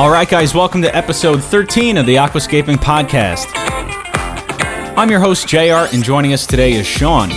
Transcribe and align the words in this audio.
All 0.00 0.10
right, 0.10 0.26
guys, 0.26 0.54
welcome 0.54 0.80
to 0.80 0.96
episode 0.96 1.44
13 1.44 1.98
of 1.98 2.06
the 2.06 2.14
Aquascaping 2.14 2.76
Podcast. 2.76 3.44
I'm 4.96 5.10
your 5.10 5.20
host, 5.20 5.46
JR, 5.46 5.94
and 5.94 6.02
joining 6.02 6.32
us 6.32 6.46
today 6.46 6.72
is 6.72 6.86
Shawn. 6.86 7.28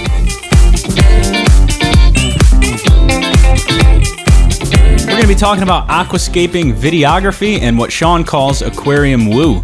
We're 5.01 5.09
going 5.09 5.23
to 5.23 5.27
be 5.27 5.35
talking 5.35 5.63
about 5.63 5.89
aquascaping 5.89 6.73
videography 6.73 7.59
and 7.59 7.77
what 7.77 7.91
Shawn 7.91 8.23
calls 8.23 8.61
aquarium 8.61 9.27
woo. 9.27 9.59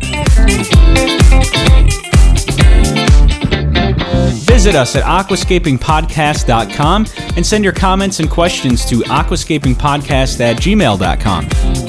Visit 4.44 4.76
us 4.76 4.98
at 4.98 5.06
aquascapingpodcast.com 5.06 7.06
and 7.38 7.48
send 7.48 7.64
your 7.64 7.72
comments 7.72 8.20
and 8.20 8.30
questions 8.30 8.84
to 8.88 8.98
aquascapingpodcast 8.98 10.42
at 10.42 10.58
gmail.com. 10.58 11.89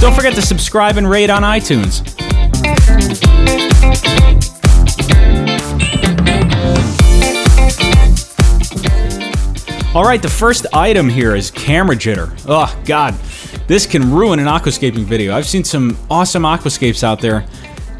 Don't 0.00 0.14
forget 0.14 0.34
to 0.34 0.42
subscribe 0.42 0.96
and 0.96 1.08
rate 1.08 1.28
on 1.28 1.42
iTunes. 1.42 2.00
All 9.94 10.04
right, 10.04 10.22
the 10.22 10.30
first 10.30 10.66
item 10.72 11.08
here 11.08 11.36
is 11.36 11.50
camera 11.50 11.96
jitter. 11.96 12.32
Oh, 12.48 12.80
God. 12.86 13.12
This 13.66 13.86
can 13.86 14.10
ruin 14.10 14.38
an 14.38 14.46
aquascaping 14.46 15.04
video. 15.04 15.34
I've 15.34 15.46
seen 15.46 15.64
some 15.64 15.98
awesome 16.10 16.44
aquascapes 16.44 17.04
out 17.04 17.20
there, 17.20 17.44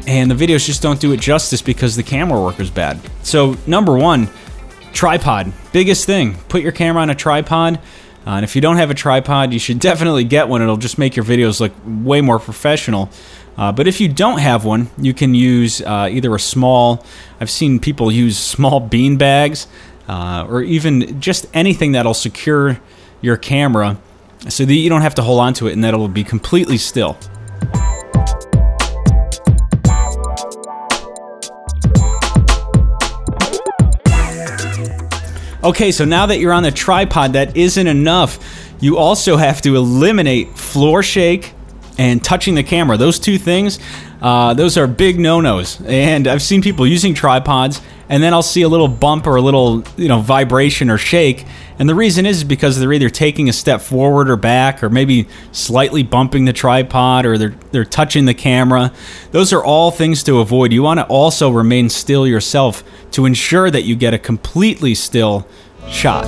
and 0.07 0.31
the 0.31 0.35
videos 0.35 0.65
just 0.65 0.81
don't 0.81 0.99
do 0.99 1.11
it 1.11 1.19
justice 1.19 1.61
because 1.61 1.95
the 1.95 2.03
camera 2.03 2.41
work 2.41 2.59
is 2.59 2.71
bad. 2.71 2.99
So, 3.21 3.55
number 3.67 3.95
one, 3.95 4.27
tripod. 4.91 5.53
Biggest 5.71 6.05
thing. 6.05 6.33
Put 6.49 6.63
your 6.63 6.71
camera 6.71 7.03
on 7.03 7.11
a 7.11 7.15
tripod. 7.15 7.79
Uh, 8.25 8.31
and 8.31 8.43
if 8.43 8.55
you 8.55 8.61
don't 8.61 8.77
have 8.77 8.91
a 8.91 8.93
tripod, 8.93 9.53
you 9.53 9.59
should 9.59 9.79
definitely 9.89 10.23
get 10.23 10.47
one. 10.47 10.61
It'll 10.61 10.77
just 10.77 10.97
make 10.97 11.15
your 11.15 11.25
videos 11.25 11.59
look 11.59 11.71
way 11.85 12.21
more 12.21 12.39
professional. 12.39 13.09
Uh, 13.57 13.71
but 13.71 13.87
if 13.87 13.99
you 13.99 14.07
don't 14.07 14.39
have 14.39 14.63
one, 14.63 14.89
you 14.97 15.13
can 15.13 15.35
use 15.35 15.81
uh, 15.81 16.07
either 16.09 16.33
a 16.33 16.39
small, 16.39 17.05
I've 17.39 17.49
seen 17.49 17.79
people 17.79 18.11
use 18.11 18.37
small 18.55 18.79
bean 18.79 19.17
bags, 19.17 19.67
uh, 20.07 20.45
or 20.49 20.61
even 20.61 21.19
just 21.21 21.45
anything 21.53 21.93
that'll 21.93 22.13
secure 22.13 22.79
your 23.21 23.37
camera 23.37 23.97
so 24.49 24.65
that 24.65 24.73
you 24.73 24.89
don't 24.89 25.01
have 25.01 25.15
to 25.15 25.21
hold 25.21 25.39
on 25.39 25.53
to 25.53 25.67
it 25.67 25.73
and 25.73 25.83
that 25.83 25.93
it'll 25.93 26.07
be 26.07 26.23
completely 26.23 26.77
still. 26.77 27.17
Okay, 35.63 35.91
so 35.91 36.05
now 36.05 36.25
that 36.25 36.39
you're 36.39 36.53
on 36.53 36.63
the 36.63 36.71
tripod, 36.71 37.33
that 37.33 37.55
isn't 37.55 37.85
enough. 37.85 38.39
You 38.79 38.97
also 38.97 39.37
have 39.37 39.61
to 39.61 39.75
eliminate 39.75 40.57
floor 40.57 41.03
shake 41.03 41.53
and 41.99 42.23
touching 42.23 42.55
the 42.55 42.63
camera. 42.63 42.97
Those 42.97 43.19
two 43.19 43.37
things, 43.37 43.77
uh, 44.23 44.55
those 44.55 44.75
are 44.75 44.87
big 44.87 45.19
no-nos. 45.19 45.79
And 45.85 46.27
I've 46.27 46.41
seen 46.41 46.63
people 46.63 46.87
using 46.87 47.13
tripods, 47.13 47.79
and 48.11 48.21
then 48.21 48.33
I'll 48.33 48.43
see 48.43 48.61
a 48.61 48.67
little 48.67 48.89
bump 48.89 49.25
or 49.25 49.37
a 49.37 49.41
little, 49.41 49.85
you 49.95 50.09
know, 50.09 50.19
vibration 50.19 50.89
or 50.89 50.97
shake. 50.97 51.45
And 51.79 51.87
the 51.87 51.95
reason 51.95 52.25
is 52.25 52.43
because 52.43 52.77
they're 52.77 52.91
either 52.91 53.09
taking 53.09 53.47
a 53.47 53.53
step 53.53 53.79
forward 53.79 54.29
or 54.29 54.35
back, 54.35 54.83
or 54.83 54.89
maybe 54.89 55.29
slightly 55.53 56.03
bumping 56.03 56.43
the 56.43 56.51
tripod, 56.51 57.25
or 57.25 57.37
they're 57.37 57.55
they're 57.71 57.85
touching 57.85 58.25
the 58.25 58.33
camera. 58.33 58.91
Those 59.31 59.53
are 59.53 59.63
all 59.63 59.91
things 59.91 60.23
to 60.23 60.39
avoid. 60.39 60.73
You 60.73 60.83
want 60.83 60.99
to 60.99 61.05
also 61.05 61.49
remain 61.49 61.87
still 61.87 62.27
yourself 62.27 62.83
to 63.11 63.25
ensure 63.25 63.71
that 63.71 63.83
you 63.83 63.95
get 63.95 64.13
a 64.13 64.19
completely 64.19 64.93
still 64.93 65.47
shot. 65.87 66.27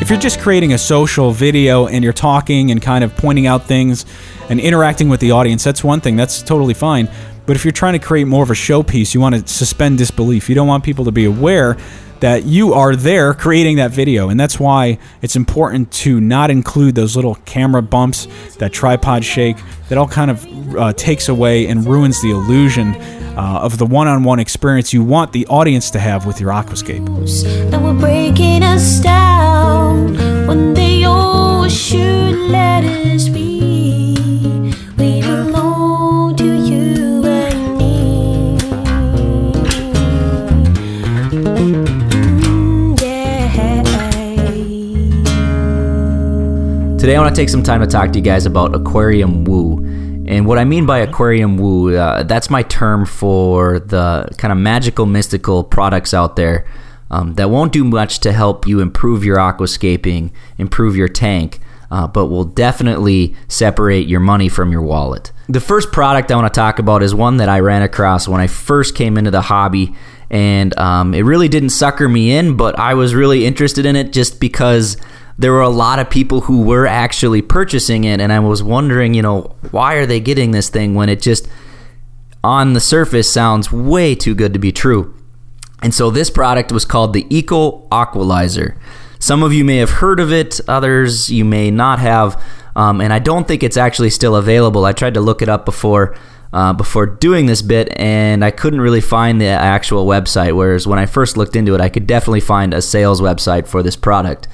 If 0.00 0.12
you're 0.12 0.20
just 0.20 0.40
creating 0.40 0.72
a 0.72 0.78
social 0.78 1.32
video 1.32 1.86
and 1.86 2.02
you're 2.02 2.14
talking 2.14 2.70
and 2.70 2.80
kind 2.80 3.04
of 3.04 3.14
pointing 3.16 3.46
out 3.46 3.66
things 3.66 4.06
and 4.48 4.60
interacting 4.60 5.08
with 5.08 5.20
the 5.20 5.30
audience, 5.30 5.64
that's 5.64 5.84
one 5.84 6.00
thing. 6.00 6.16
That's 6.16 6.42
totally 6.42 6.74
fine. 6.74 7.08
But 7.46 7.56
if 7.56 7.64
you're 7.64 7.72
trying 7.72 7.94
to 7.94 7.98
create 7.98 8.24
more 8.26 8.42
of 8.42 8.50
a 8.50 8.54
showpiece, 8.54 9.14
you 9.14 9.20
want 9.20 9.34
to 9.34 9.46
suspend 9.46 9.98
disbelief. 9.98 10.48
You 10.48 10.54
don't 10.54 10.68
want 10.68 10.84
people 10.84 11.06
to 11.06 11.12
be 11.12 11.24
aware 11.24 11.76
that 12.20 12.44
you 12.44 12.74
are 12.74 12.96
there 12.96 13.32
creating 13.32 13.76
that 13.76 13.90
video. 13.90 14.28
And 14.28 14.38
that's 14.38 14.58
why 14.58 14.98
it's 15.22 15.36
important 15.36 15.90
to 15.92 16.20
not 16.20 16.50
include 16.50 16.94
those 16.94 17.16
little 17.16 17.36
camera 17.46 17.82
bumps, 17.82 18.26
that 18.58 18.72
tripod 18.72 19.24
shake, 19.24 19.56
that 19.88 19.98
all 19.98 20.08
kind 20.08 20.30
of 20.30 20.76
uh, 20.76 20.92
takes 20.92 21.28
away 21.28 21.66
and 21.68 21.86
ruins 21.86 22.20
the 22.20 22.30
illusion 22.30 22.94
uh, 23.38 23.60
of 23.62 23.78
the 23.78 23.86
one 23.86 24.08
on 24.08 24.24
one 24.24 24.40
experience 24.40 24.92
you 24.92 25.02
want 25.04 25.32
the 25.32 25.46
audience 25.46 25.90
to 25.92 25.98
have 26.00 26.26
with 26.26 26.40
your 26.40 26.50
aquascape. 26.50 27.06
that 27.70 27.80
were 27.80 27.94
breaking 27.94 28.62
us 28.64 29.00
down 29.00 30.16
when 30.46 30.74
they 30.74 31.04
all 31.04 31.68
should 31.68 32.34
let 32.50 32.84
us 32.84 33.28
be. 33.28 33.47
Today, 47.08 47.16
I 47.16 47.22
want 47.22 47.34
to 47.34 47.40
take 47.40 47.48
some 47.48 47.62
time 47.62 47.80
to 47.80 47.86
talk 47.86 48.12
to 48.12 48.18
you 48.18 48.22
guys 48.22 48.44
about 48.44 48.74
aquarium 48.74 49.44
woo. 49.44 49.78
And 50.26 50.44
what 50.44 50.58
I 50.58 50.66
mean 50.66 50.84
by 50.84 50.98
aquarium 50.98 51.56
woo, 51.56 51.96
uh, 51.96 52.22
that's 52.24 52.50
my 52.50 52.62
term 52.62 53.06
for 53.06 53.80
the 53.80 54.28
kind 54.36 54.52
of 54.52 54.58
magical, 54.58 55.06
mystical 55.06 55.64
products 55.64 56.12
out 56.12 56.36
there 56.36 56.66
um, 57.10 57.32
that 57.36 57.48
won't 57.48 57.72
do 57.72 57.82
much 57.82 58.18
to 58.18 58.32
help 58.32 58.66
you 58.66 58.80
improve 58.80 59.24
your 59.24 59.38
aquascaping, 59.38 60.32
improve 60.58 60.96
your 60.96 61.08
tank, 61.08 61.60
uh, 61.90 62.06
but 62.06 62.26
will 62.26 62.44
definitely 62.44 63.34
separate 63.48 64.06
your 64.06 64.20
money 64.20 64.50
from 64.50 64.70
your 64.70 64.82
wallet. 64.82 65.32
The 65.48 65.60
first 65.60 65.90
product 65.92 66.30
I 66.30 66.34
want 66.36 66.52
to 66.52 66.60
talk 66.60 66.78
about 66.78 67.02
is 67.02 67.14
one 67.14 67.38
that 67.38 67.48
I 67.48 67.60
ran 67.60 67.80
across 67.80 68.28
when 68.28 68.42
I 68.42 68.48
first 68.48 68.94
came 68.94 69.16
into 69.16 69.30
the 69.30 69.40
hobby. 69.40 69.94
And 70.28 70.78
um, 70.78 71.14
it 71.14 71.22
really 71.22 71.48
didn't 71.48 71.70
sucker 71.70 72.06
me 72.06 72.36
in, 72.36 72.58
but 72.58 72.78
I 72.78 72.92
was 72.92 73.14
really 73.14 73.46
interested 73.46 73.86
in 73.86 73.96
it 73.96 74.12
just 74.12 74.40
because 74.40 74.98
there 75.38 75.52
were 75.52 75.62
a 75.62 75.68
lot 75.68 76.00
of 76.00 76.10
people 76.10 76.42
who 76.42 76.62
were 76.62 76.86
actually 76.86 77.40
purchasing 77.40 78.04
it. 78.04 78.20
And 78.20 78.32
I 78.32 78.40
was 78.40 78.62
wondering, 78.62 79.14
you 79.14 79.22
know, 79.22 79.56
why 79.70 79.94
are 79.94 80.06
they 80.06 80.18
getting 80.20 80.50
this 80.50 80.68
thing 80.68 80.94
when 80.94 81.08
it 81.08 81.22
just 81.22 81.48
on 82.42 82.72
the 82.72 82.80
surface 82.80 83.30
sounds 83.30 83.70
way 83.70 84.14
too 84.14 84.34
good 84.34 84.52
to 84.52 84.58
be 84.58 84.72
true? 84.72 85.14
And 85.80 85.94
so 85.94 86.10
this 86.10 86.28
product 86.28 86.72
was 86.72 86.84
called 86.84 87.12
the 87.12 87.24
Eco 87.30 87.86
Aqualizer. 87.88 88.76
Some 89.20 89.44
of 89.44 89.52
you 89.52 89.64
may 89.64 89.76
have 89.76 89.90
heard 89.90 90.18
of 90.18 90.32
it, 90.32 90.60
others 90.66 91.30
you 91.30 91.44
may 91.44 91.70
not 91.70 92.00
have. 92.00 92.42
Um, 92.74 93.00
and 93.00 93.12
I 93.12 93.20
don't 93.20 93.46
think 93.46 93.62
it's 93.62 93.76
actually 93.76 94.10
still 94.10 94.34
available. 94.34 94.84
I 94.84 94.92
tried 94.92 95.14
to 95.14 95.20
look 95.20 95.40
it 95.40 95.48
up 95.48 95.64
before 95.64 96.16
uh, 96.50 96.72
before 96.72 97.04
doing 97.04 97.44
this 97.44 97.60
bit, 97.60 97.92
and 97.96 98.42
I 98.42 98.50
couldn't 98.50 98.80
really 98.80 99.02
find 99.02 99.38
the 99.38 99.46
actual 99.46 100.06
website. 100.06 100.56
Whereas 100.56 100.86
when 100.86 100.98
I 100.98 101.04
first 101.04 101.36
looked 101.36 101.54
into 101.54 101.74
it, 101.74 101.80
I 101.80 101.90
could 101.90 102.06
definitely 102.06 102.40
find 102.40 102.72
a 102.72 102.80
sales 102.80 103.20
website 103.20 103.66
for 103.66 103.82
this 103.82 103.96
product. 103.96 104.48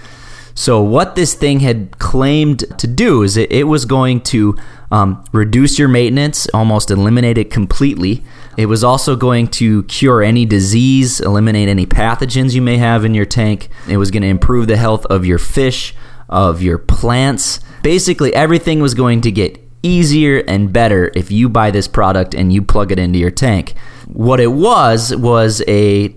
So 0.55 0.81
what 0.81 1.17
this 1.17 1.35
thing 1.35 1.61
had 1.61 1.99
claimed 1.99 2.65
to 2.79 2.87
do 2.87 3.23
is 3.23 3.37
it, 3.37 3.51
it 3.51 3.65
was 3.65 3.85
going 3.85 4.21
to 4.23 4.57
um, 4.91 5.25
reduce 5.33 5.79
your 5.79 5.89
maintenance, 5.89 6.47
almost 6.55 6.91
eliminate 6.91 7.39
it 7.39 7.51
completely. 7.51 8.23
It 8.57 8.67
was 8.67 8.85
also 8.85 9.17
going 9.17 9.49
to 9.49 9.83
cure 9.85 10.23
any 10.23 10.47
disease, 10.47 11.21
eliminate 11.21 11.69
any 11.69 11.87
pathogens 11.87 12.55
you 12.55 12.63
may 12.63 12.77
have 12.77 13.05
in 13.05 13.15
your 13.15 13.25
tank. 13.25 13.69
It 13.89 13.97
was 13.97 14.13
going 14.13 14.23
to 14.23 14.29
improve 14.29 14.69
the 14.69 14.77
health 14.77 15.05
of 15.07 15.27
your 15.27 15.39
fish, 15.39 15.95
of 16.29 16.63
your 16.63 16.79
plants. 16.79 17.59
Basically, 17.83 18.33
everything 18.33 18.81
was 18.81 18.95
going 18.95 19.21
to 19.23 19.33
get 19.33 19.61
easier 19.83 20.39
and 20.49 20.73
better 20.73 21.11
if 21.15 21.31
you 21.31 21.49
buy 21.49 21.71
this 21.71 21.89
product 21.89 22.35
and 22.35 22.53
you 22.53 22.63
plug 22.63 22.93
it 22.93 22.99
into 22.99 23.19
your 23.19 23.31
tank. 23.31 23.75
What 24.07 24.41
it 24.41 24.53
was 24.53 25.15
was 25.17 25.63
a 25.67 26.15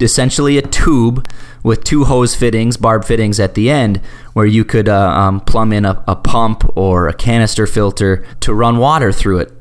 essentially 0.00 0.58
a 0.58 0.62
tube 0.62 1.26
with 1.62 1.84
two 1.84 2.04
hose 2.04 2.34
fittings, 2.34 2.76
barb 2.76 3.04
fittings 3.04 3.40
at 3.40 3.54
the 3.54 3.70
end, 3.70 3.98
where 4.32 4.46
you 4.46 4.64
could 4.64 4.88
uh, 4.88 5.10
um, 5.10 5.40
plumb 5.40 5.72
in 5.72 5.84
a, 5.84 6.02
a 6.06 6.16
pump 6.16 6.76
or 6.76 7.08
a 7.08 7.14
canister 7.14 7.66
filter 7.66 8.24
to 8.40 8.54
run 8.54 8.78
water 8.78 9.12
through 9.12 9.38
it. 9.38 9.52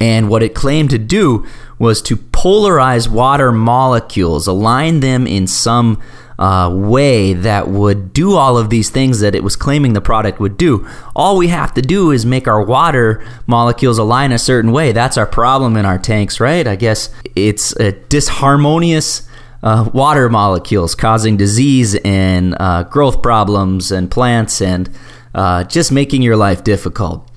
And 0.00 0.28
what 0.28 0.42
it 0.42 0.54
claimed 0.54 0.90
to 0.90 0.98
do 0.98 1.46
was 1.78 2.02
to 2.02 2.16
polarize 2.16 3.08
water 3.08 3.52
molecules, 3.52 4.46
align 4.46 5.00
them 5.00 5.26
in 5.26 5.46
some 5.46 6.00
uh, 6.38 6.68
way 6.72 7.32
that 7.32 7.68
would 7.68 8.12
do 8.12 8.34
all 8.34 8.58
of 8.58 8.70
these 8.70 8.90
things 8.90 9.20
that 9.20 9.34
it 9.34 9.44
was 9.44 9.56
claiming 9.56 9.92
the 9.92 10.00
product 10.00 10.40
would 10.40 10.56
do. 10.56 10.86
All 11.14 11.36
we 11.36 11.48
have 11.48 11.72
to 11.74 11.82
do 11.82 12.10
is 12.10 12.26
make 12.26 12.48
our 12.48 12.62
water 12.62 13.24
molecules 13.46 13.98
align 13.98 14.32
a 14.32 14.38
certain 14.38 14.72
way. 14.72 14.92
That's 14.92 15.16
our 15.16 15.26
problem 15.26 15.76
in 15.76 15.86
our 15.86 15.98
tanks, 15.98 16.40
right? 16.40 16.66
I 16.66 16.76
guess 16.76 17.10
it's 17.36 17.72
a 17.76 17.92
disharmonious 17.92 19.28
uh, 19.64 19.88
water 19.92 20.28
molecules 20.28 20.94
causing 20.94 21.36
disease 21.36 21.96
and 22.04 22.54
uh, 22.60 22.82
growth 22.84 23.22
problems 23.22 23.90
and 23.90 24.10
plants 24.10 24.60
and 24.60 24.90
uh, 25.34 25.64
just 25.64 25.90
making 25.90 26.22
your 26.22 26.36
life 26.36 26.62
difficult. 26.62 27.28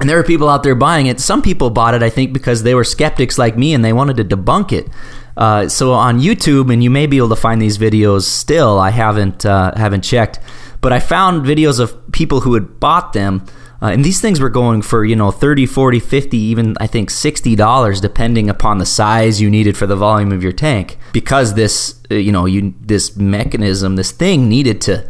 And 0.00 0.10
there 0.10 0.18
are 0.18 0.24
people 0.24 0.48
out 0.48 0.62
there 0.62 0.74
buying 0.74 1.06
it. 1.06 1.20
Some 1.20 1.40
people 1.40 1.70
bought 1.70 1.94
it, 1.94 2.02
I 2.02 2.10
think, 2.10 2.32
because 2.32 2.64
they 2.64 2.74
were 2.74 2.84
skeptics 2.84 3.38
like 3.38 3.56
me 3.56 3.72
and 3.72 3.82
they 3.82 3.94
wanted 3.94 4.16
to 4.18 4.24
debunk 4.24 4.72
it. 4.72 4.88
Uh, 5.36 5.68
so 5.68 5.92
on 5.92 6.18
YouTube, 6.18 6.70
and 6.72 6.82
you 6.82 6.90
may 6.90 7.06
be 7.06 7.16
able 7.16 7.28
to 7.28 7.36
find 7.36 7.62
these 7.62 7.78
videos 7.78 8.22
still. 8.22 8.78
I 8.78 8.90
haven't 8.90 9.46
uh, 9.46 9.72
haven't 9.76 10.02
checked, 10.02 10.40
but 10.80 10.92
I 10.92 11.00
found 11.00 11.46
videos 11.46 11.78
of 11.78 11.94
people 12.12 12.40
who 12.40 12.54
had 12.54 12.80
bought 12.80 13.12
them. 13.12 13.44
Uh, 13.82 13.86
and 13.86 14.04
these 14.04 14.20
things 14.20 14.40
were 14.40 14.48
going 14.48 14.80
for, 14.80 15.04
you 15.04 15.14
know, 15.14 15.30
30, 15.30 15.66
40, 15.66 16.00
50, 16.00 16.36
even 16.36 16.76
I 16.80 16.86
think 16.86 17.10
$60 17.10 18.00
depending 18.00 18.48
upon 18.48 18.78
the 18.78 18.86
size 18.86 19.40
you 19.40 19.50
needed 19.50 19.76
for 19.76 19.86
the 19.86 19.96
volume 19.96 20.32
of 20.32 20.42
your 20.42 20.52
tank. 20.52 20.98
Because 21.12 21.54
this, 21.54 22.00
uh, 22.10 22.14
you 22.14 22.32
know, 22.32 22.46
you 22.46 22.74
this 22.80 23.16
mechanism, 23.16 23.96
this 23.96 24.12
thing 24.12 24.48
needed 24.48 24.80
to 24.82 25.08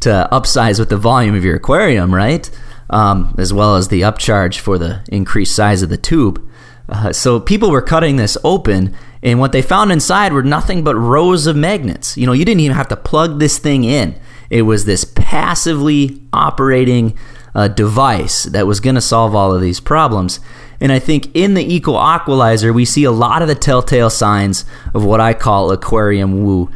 to 0.00 0.28
upsize 0.30 0.78
with 0.78 0.90
the 0.90 0.96
volume 0.96 1.34
of 1.34 1.44
your 1.44 1.56
aquarium, 1.56 2.14
right? 2.14 2.48
Um, 2.90 3.34
as 3.36 3.52
well 3.52 3.76
as 3.76 3.88
the 3.88 4.02
upcharge 4.02 4.58
for 4.58 4.78
the 4.78 5.02
increased 5.08 5.54
size 5.54 5.82
of 5.82 5.88
the 5.88 5.96
tube. 5.96 6.44
Uh, 6.88 7.12
so 7.12 7.38
people 7.40 7.70
were 7.70 7.82
cutting 7.82 8.16
this 8.16 8.38
open, 8.44 8.96
and 9.22 9.40
what 9.40 9.52
they 9.52 9.60
found 9.60 9.92
inside 9.92 10.32
were 10.32 10.42
nothing 10.42 10.84
but 10.84 10.94
rows 10.96 11.46
of 11.46 11.56
magnets. 11.56 12.16
You 12.16 12.26
know, 12.26 12.32
you 12.32 12.44
didn't 12.44 12.60
even 12.60 12.76
have 12.76 12.88
to 12.88 12.96
plug 12.96 13.40
this 13.40 13.58
thing 13.58 13.84
in. 13.84 14.18
It 14.48 14.62
was 14.62 14.84
this 14.84 15.04
passively 15.04 16.22
operating 16.32 17.18
uh, 17.54 17.68
device 17.68 18.44
that 18.44 18.66
was 18.66 18.80
going 18.80 18.94
to 18.94 19.00
solve 19.00 19.34
all 19.34 19.54
of 19.54 19.60
these 19.60 19.80
problems. 19.80 20.40
And 20.80 20.92
I 20.92 20.98
think 20.98 21.34
in 21.34 21.54
the 21.54 21.74
Eco 21.74 21.94
Aqualizer, 21.94 22.72
we 22.74 22.84
see 22.84 23.04
a 23.04 23.10
lot 23.10 23.42
of 23.42 23.48
the 23.48 23.54
telltale 23.54 24.10
signs 24.10 24.64
of 24.94 25.04
what 25.04 25.20
I 25.20 25.34
call 25.34 25.72
aquarium 25.72 26.44
woo. 26.44 26.70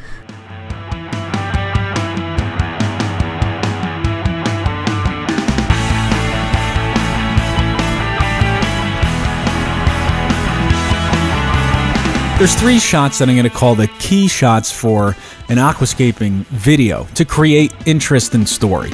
There's 12.43 12.57
three 12.57 12.81
shots 12.81 13.21
that 13.21 13.29
I'm 13.29 13.37
going 13.37 13.49
to 13.49 13.57
call 13.57 13.77
the 13.77 13.87
key 14.01 14.27
shots 14.27 14.73
for 14.73 15.15
an 15.49 15.59
aquascaping 15.59 16.45
video 16.47 17.05
to 17.15 17.25
create 17.25 17.73
interest 17.87 18.35
and 18.35 18.49
story. 18.49 18.91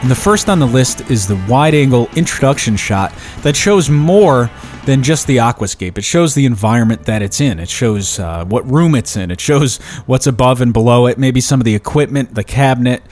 And 0.00 0.08
the 0.08 0.14
first 0.14 0.48
on 0.48 0.60
the 0.60 0.66
list 0.66 1.10
is 1.10 1.26
the 1.26 1.36
wide 1.48 1.74
angle 1.74 2.08
introduction 2.14 2.76
shot 2.76 3.12
that 3.42 3.56
shows 3.56 3.90
more 3.90 4.48
than 4.86 5.02
just 5.02 5.26
the 5.26 5.38
aquascape. 5.38 5.98
It 5.98 6.04
shows 6.04 6.34
the 6.34 6.46
environment 6.46 7.04
that 7.06 7.20
it's 7.20 7.40
in. 7.40 7.58
It 7.58 7.68
shows 7.68 8.20
uh, 8.20 8.44
what 8.44 8.64
room 8.70 8.94
it's 8.94 9.16
in. 9.16 9.32
It 9.32 9.40
shows 9.40 9.78
what's 10.06 10.28
above 10.28 10.60
and 10.60 10.72
below 10.72 11.06
it, 11.06 11.18
maybe 11.18 11.40
some 11.40 11.60
of 11.60 11.64
the 11.64 11.74
equipment, 11.74 12.34
the 12.34 12.44
cabinet. 12.44 13.02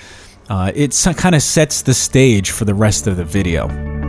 Uh, 0.48 0.70
it 0.76 0.96
kind 1.16 1.34
of 1.34 1.42
sets 1.42 1.82
the 1.82 1.92
stage 1.92 2.50
for 2.50 2.64
the 2.64 2.74
rest 2.74 3.08
of 3.08 3.16
the 3.16 3.24
video. 3.24 4.05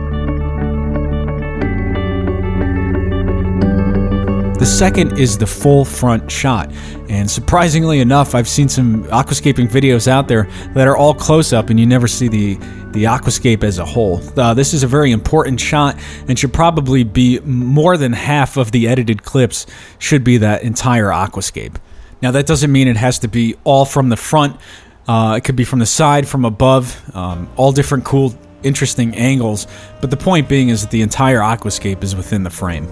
The 4.58 4.66
second 4.66 5.20
is 5.20 5.38
the 5.38 5.46
full 5.46 5.84
front 5.84 6.28
shot. 6.28 6.72
And 7.08 7.30
surprisingly 7.30 8.00
enough, 8.00 8.34
I've 8.34 8.48
seen 8.48 8.68
some 8.68 9.04
aquascaping 9.04 9.68
videos 9.68 10.08
out 10.08 10.26
there 10.26 10.48
that 10.74 10.88
are 10.88 10.96
all 10.96 11.14
close 11.14 11.52
up 11.52 11.70
and 11.70 11.78
you 11.78 11.86
never 11.86 12.08
see 12.08 12.26
the, 12.26 12.54
the 12.90 13.04
aquascape 13.04 13.62
as 13.62 13.78
a 13.78 13.84
whole. 13.84 14.20
Uh, 14.36 14.54
this 14.54 14.74
is 14.74 14.82
a 14.82 14.88
very 14.88 15.12
important 15.12 15.60
shot 15.60 15.96
and 16.26 16.36
should 16.36 16.52
probably 16.52 17.04
be 17.04 17.38
more 17.44 17.96
than 17.96 18.12
half 18.12 18.56
of 18.56 18.72
the 18.72 18.88
edited 18.88 19.22
clips 19.22 19.64
should 20.00 20.24
be 20.24 20.38
that 20.38 20.64
entire 20.64 21.06
aquascape. 21.06 21.76
Now, 22.20 22.32
that 22.32 22.48
doesn't 22.48 22.72
mean 22.72 22.88
it 22.88 22.96
has 22.96 23.20
to 23.20 23.28
be 23.28 23.54
all 23.62 23.84
from 23.84 24.08
the 24.08 24.16
front. 24.16 24.60
Uh, 25.06 25.36
it 25.38 25.44
could 25.44 25.54
be 25.54 25.64
from 25.64 25.78
the 25.78 25.86
side, 25.86 26.26
from 26.26 26.44
above, 26.44 27.00
um, 27.14 27.48
all 27.54 27.70
different 27.70 28.04
cool, 28.04 28.36
interesting 28.64 29.14
angles. 29.14 29.68
But 30.00 30.10
the 30.10 30.16
point 30.16 30.48
being 30.48 30.68
is 30.68 30.82
that 30.82 30.90
the 30.90 31.02
entire 31.02 31.38
aquascape 31.38 32.02
is 32.02 32.16
within 32.16 32.42
the 32.42 32.50
frame. 32.50 32.88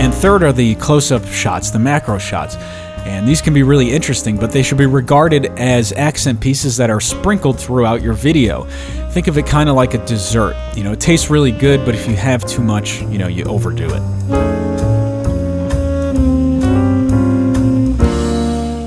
And 0.00 0.12
third 0.12 0.42
are 0.42 0.52
the 0.52 0.74
close 0.76 1.12
up 1.12 1.24
shots, 1.26 1.70
the 1.70 1.78
macro 1.78 2.18
shots. 2.18 2.56
And 3.04 3.28
these 3.28 3.42
can 3.42 3.52
be 3.52 3.62
really 3.62 3.92
interesting, 3.92 4.36
but 4.36 4.50
they 4.50 4.62
should 4.62 4.78
be 4.78 4.86
regarded 4.86 5.46
as 5.58 5.92
accent 5.92 6.40
pieces 6.40 6.78
that 6.78 6.88
are 6.88 7.00
sprinkled 7.00 7.60
throughout 7.60 8.00
your 8.00 8.14
video. 8.14 8.64
Think 9.10 9.28
of 9.28 9.36
it 9.36 9.46
kind 9.46 9.68
of 9.68 9.76
like 9.76 9.94
a 9.94 10.04
dessert. 10.06 10.56
You 10.74 10.84
know, 10.84 10.92
it 10.92 11.00
tastes 11.00 11.28
really 11.28 11.52
good, 11.52 11.84
but 11.84 11.94
if 11.94 12.08
you 12.08 12.16
have 12.16 12.44
too 12.46 12.62
much, 12.62 13.02
you 13.02 13.18
know, 13.18 13.28
you 13.28 13.44
overdo 13.44 13.88
it. 13.88 14.63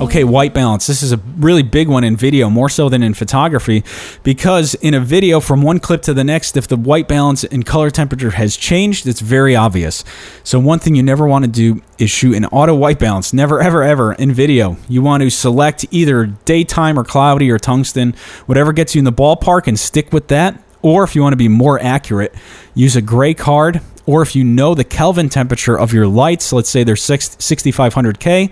Okay, 0.08 0.24
white 0.24 0.54
balance. 0.54 0.86
This 0.86 1.02
is 1.02 1.12
a 1.12 1.18
really 1.36 1.62
big 1.62 1.86
one 1.86 2.02
in 2.02 2.16
video, 2.16 2.48
more 2.48 2.70
so 2.70 2.88
than 2.88 3.02
in 3.02 3.12
photography, 3.12 3.84
because 4.22 4.72
in 4.76 4.94
a 4.94 5.00
video 5.00 5.38
from 5.38 5.60
one 5.60 5.80
clip 5.80 6.00
to 6.04 6.14
the 6.14 6.24
next, 6.24 6.56
if 6.56 6.66
the 6.66 6.78
white 6.78 7.06
balance 7.08 7.44
and 7.44 7.66
color 7.66 7.90
temperature 7.90 8.30
has 8.30 8.56
changed, 8.56 9.06
it's 9.06 9.20
very 9.20 9.54
obvious. 9.54 10.04
So, 10.44 10.58
one 10.60 10.78
thing 10.78 10.94
you 10.94 11.02
never 11.02 11.26
want 11.26 11.44
to 11.44 11.50
do 11.50 11.82
is 11.98 12.08
shoot 12.08 12.36
an 12.36 12.46
auto 12.46 12.74
white 12.74 12.98
balance. 12.98 13.34
Never, 13.34 13.60
ever, 13.60 13.82
ever 13.82 14.14
in 14.14 14.32
video. 14.32 14.78
You 14.88 15.02
want 15.02 15.24
to 15.24 15.28
select 15.28 15.84
either 15.90 16.24
daytime 16.24 16.98
or 16.98 17.04
cloudy 17.04 17.50
or 17.50 17.58
tungsten, 17.58 18.14
whatever 18.46 18.72
gets 18.72 18.94
you 18.94 19.00
in 19.00 19.04
the 19.04 19.12
ballpark, 19.12 19.66
and 19.66 19.78
stick 19.78 20.10
with 20.10 20.28
that. 20.28 20.58
Or 20.80 21.04
if 21.04 21.14
you 21.14 21.20
want 21.20 21.34
to 21.34 21.38
be 21.38 21.48
more 21.48 21.78
accurate, 21.82 22.34
use 22.74 22.96
a 22.96 23.02
gray 23.02 23.34
card 23.34 23.82
or 24.08 24.22
if 24.22 24.34
you 24.34 24.42
know 24.42 24.74
the 24.74 24.84
Kelvin 24.84 25.28
temperature 25.28 25.78
of 25.78 25.92
your 25.92 26.06
lights, 26.06 26.50
let's 26.50 26.70
say 26.70 26.82
they're 26.82 26.94
6500K, 26.94 28.50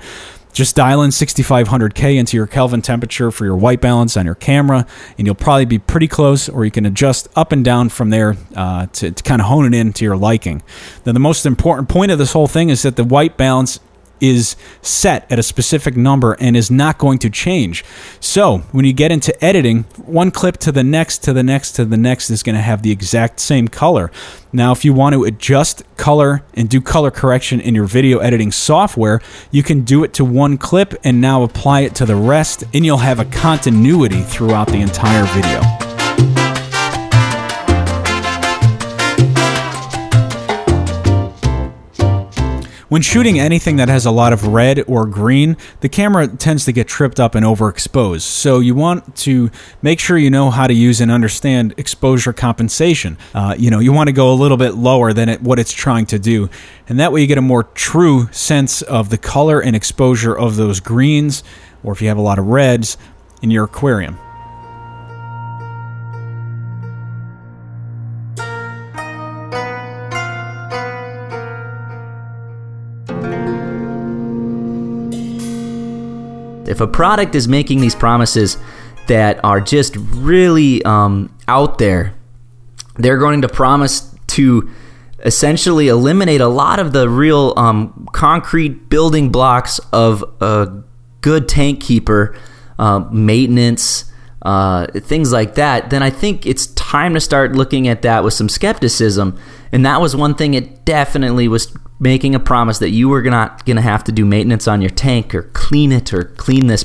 just 0.56 0.74
dial 0.74 1.02
in 1.02 1.10
6500K 1.10 2.16
into 2.16 2.34
your 2.34 2.46
Kelvin 2.46 2.80
temperature 2.80 3.30
for 3.30 3.44
your 3.44 3.56
white 3.56 3.82
balance 3.82 4.16
on 4.16 4.24
your 4.24 4.34
camera, 4.34 4.86
and 5.18 5.26
you'll 5.26 5.34
probably 5.34 5.66
be 5.66 5.78
pretty 5.78 6.08
close, 6.08 6.48
or 6.48 6.64
you 6.64 6.70
can 6.70 6.86
adjust 6.86 7.28
up 7.36 7.52
and 7.52 7.62
down 7.62 7.90
from 7.90 8.08
there 8.08 8.36
uh, 8.54 8.86
to, 8.86 9.10
to 9.10 9.22
kind 9.22 9.42
of 9.42 9.48
hone 9.48 9.66
it 9.66 9.76
in 9.78 9.92
to 9.92 10.04
your 10.04 10.16
liking. 10.16 10.62
Now, 11.04 11.12
the 11.12 11.20
most 11.20 11.44
important 11.44 11.90
point 11.90 12.10
of 12.10 12.16
this 12.16 12.32
whole 12.32 12.46
thing 12.46 12.70
is 12.70 12.82
that 12.82 12.96
the 12.96 13.04
white 13.04 13.36
balance 13.36 13.80
is 14.20 14.56
set 14.82 15.30
at 15.30 15.38
a 15.38 15.42
specific 15.42 15.96
number 15.96 16.36
and 16.40 16.56
is 16.56 16.70
not 16.70 16.98
going 16.98 17.18
to 17.20 17.30
change. 17.30 17.84
So, 18.20 18.58
when 18.72 18.84
you 18.84 18.92
get 18.92 19.12
into 19.12 19.44
editing, 19.44 19.82
one 20.04 20.30
clip 20.30 20.56
to 20.58 20.72
the 20.72 20.84
next 20.84 21.18
to 21.24 21.32
the 21.32 21.42
next 21.42 21.72
to 21.72 21.84
the 21.84 21.96
next 21.96 22.30
is 22.30 22.42
going 22.42 22.56
to 22.56 22.62
have 22.62 22.82
the 22.82 22.90
exact 22.90 23.40
same 23.40 23.68
color. 23.68 24.10
Now, 24.52 24.72
if 24.72 24.84
you 24.84 24.94
want 24.94 25.14
to 25.14 25.24
adjust 25.24 25.82
color 25.96 26.42
and 26.54 26.68
do 26.68 26.80
color 26.80 27.10
correction 27.10 27.60
in 27.60 27.74
your 27.74 27.84
video 27.84 28.18
editing 28.18 28.52
software, 28.52 29.20
you 29.50 29.62
can 29.62 29.82
do 29.82 30.02
it 30.04 30.14
to 30.14 30.24
one 30.24 30.56
clip 30.56 30.94
and 31.04 31.20
now 31.20 31.42
apply 31.42 31.80
it 31.80 31.94
to 31.96 32.06
the 32.06 32.16
rest, 32.16 32.64
and 32.72 32.84
you'll 32.84 32.98
have 32.98 33.20
a 33.20 33.24
continuity 33.26 34.22
throughout 34.22 34.68
the 34.68 34.80
entire 34.80 35.24
video. 35.24 35.75
When 42.88 43.02
shooting 43.02 43.36
anything 43.36 43.76
that 43.76 43.88
has 43.88 44.06
a 44.06 44.12
lot 44.12 44.32
of 44.32 44.46
red 44.46 44.84
or 44.86 45.06
green, 45.06 45.56
the 45.80 45.88
camera 45.88 46.28
tends 46.28 46.64
to 46.66 46.72
get 46.72 46.86
tripped 46.86 47.18
up 47.18 47.34
and 47.34 47.44
overexposed. 47.44 48.20
So 48.20 48.60
you 48.60 48.76
want 48.76 49.16
to 49.16 49.50
make 49.82 49.98
sure 49.98 50.16
you 50.16 50.30
know 50.30 50.52
how 50.52 50.68
to 50.68 50.72
use 50.72 51.00
and 51.00 51.10
understand 51.10 51.74
exposure 51.76 52.32
compensation. 52.32 53.18
Uh, 53.34 53.56
you 53.58 53.70
know, 53.70 53.80
you 53.80 53.92
want 53.92 54.06
to 54.06 54.12
go 54.12 54.32
a 54.32 54.34
little 54.34 54.56
bit 54.56 54.74
lower 54.74 55.12
than 55.12 55.28
it, 55.28 55.42
what 55.42 55.58
it's 55.58 55.72
trying 55.72 56.06
to 56.06 56.18
do. 56.20 56.48
And 56.88 57.00
that 57.00 57.10
way 57.10 57.22
you 57.22 57.26
get 57.26 57.38
a 57.38 57.42
more 57.42 57.64
true 57.64 58.28
sense 58.30 58.82
of 58.82 59.10
the 59.10 59.18
color 59.18 59.60
and 59.60 59.74
exposure 59.74 60.38
of 60.38 60.54
those 60.54 60.78
greens, 60.78 61.42
or 61.82 61.92
if 61.92 62.00
you 62.00 62.06
have 62.06 62.18
a 62.18 62.22
lot 62.22 62.38
of 62.38 62.46
reds, 62.46 62.96
in 63.42 63.50
your 63.50 63.64
aquarium. 63.64 64.16
If 76.76 76.82
a 76.82 76.86
product 76.86 77.34
is 77.34 77.48
making 77.48 77.80
these 77.80 77.94
promises 77.94 78.58
that 79.06 79.42
are 79.42 79.62
just 79.62 79.96
really 79.96 80.84
um, 80.84 81.34
out 81.48 81.78
there, 81.78 82.12
they're 82.96 83.16
going 83.16 83.40
to 83.40 83.48
promise 83.48 84.14
to 84.26 84.70
essentially 85.24 85.88
eliminate 85.88 86.42
a 86.42 86.48
lot 86.48 86.78
of 86.78 86.92
the 86.92 87.08
real 87.08 87.54
um, 87.56 88.06
concrete 88.12 88.90
building 88.90 89.30
blocks 89.30 89.78
of 89.90 90.22
a 90.42 90.82
good 91.22 91.48
tank 91.48 91.80
keeper, 91.80 92.36
uh, 92.78 93.08
maintenance, 93.10 94.05
uh, 94.46 94.86
things 95.00 95.32
like 95.32 95.56
that, 95.56 95.90
then 95.90 96.04
I 96.04 96.10
think 96.10 96.46
it's 96.46 96.68
time 96.68 97.14
to 97.14 97.20
start 97.20 97.56
looking 97.56 97.88
at 97.88 98.02
that 98.02 98.22
with 98.22 98.32
some 98.32 98.48
skepticism. 98.48 99.36
And 99.72 99.84
that 99.84 100.00
was 100.00 100.14
one 100.14 100.36
thing 100.36 100.54
it 100.54 100.84
definitely 100.84 101.48
was 101.48 101.76
making 101.98 102.36
a 102.36 102.38
promise 102.38 102.78
that 102.78 102.90
you 102.90 103.08
were 103.08 103.22
not 103.22 103.66
going 103.66 103.74
to 103.74 103.82
have 103.82 104.04
to 104.04 104.12
do 104.12 104.24
maintenance 104.24 104.68
on 104.68 104.80
your 104.80 104.90
tank 104.90 105.34
or 105.34 105.42
clean 105.52 105.90
it 105.90 106.14
or 106.14 106.22
clean 106.22 106.68
this 106.68 106.84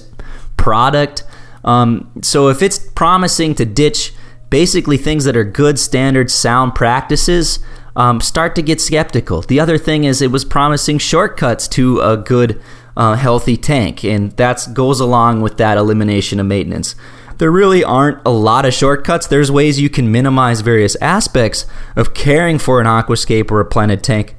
product. 0.58 1.24
Um, 1.63 2.12
so 2.24 2.50
if 2.50 2.63
it's 2.63 2.80
promising 2.80 3.53
to 3.56 3.65
ditch 3.65 4.12
basically 4.50 4.98
things 4.98 5.25
that 5.25 5.38
are 5.38 5.44
good, 5.44 5.77
standard, 5.77 6.32
sound 6.32 6.74
practices, 6.74 7.60
um, 7.96 8.22
start 8.22 8.56
to 8.56 8.63
get 8.63 8.82
skeptical. 8.82 9.44
The 9.44 9.60
other 9.60 9.77
thing 9.77 10.06
is 10.06 10.20
it 10.20 10.32
was 10.32 10.46
promising 10.46 10.98
shortcuts 10.98 11.68
to 11.70 12.00
a 12.00 12.18
good, 12.18 12.60
uh, 12.98 13.18
healthy 13.18 13.56
tank, 13.56 14.03
and 14.03 14.32
that 14.38 14.68
goes 14.74 15.00
along 15.00 15.41
with 15.41 15.58
that 15.58 15.77
elimination 15.77 16.39
of 16.39 16.48
maintenance. 16.48 16.96
There 17.41 17.51
really 17.51 17.83
aren't 17.83 18.19
a 18.25 18.29
lot 18.29 18.65
of 18.65 18.74
shortcuts. 18.74 19.27
There's 19.27 19.51
ways 19.51 19.81
you 19.81 19.89
can 19.89 20.12
minimize 20.12 20.62
various 20.62 20.95
aspects 21.01 21.65
of 21.98 22.13
caring 22.13 22.57
for 22.60 22.79
an 22.79 22.88
aquascape 22.88 23.51
or 23.51 23.60
a 23.60 23.65
planted 23.65 24.03
tank 24.03 24.36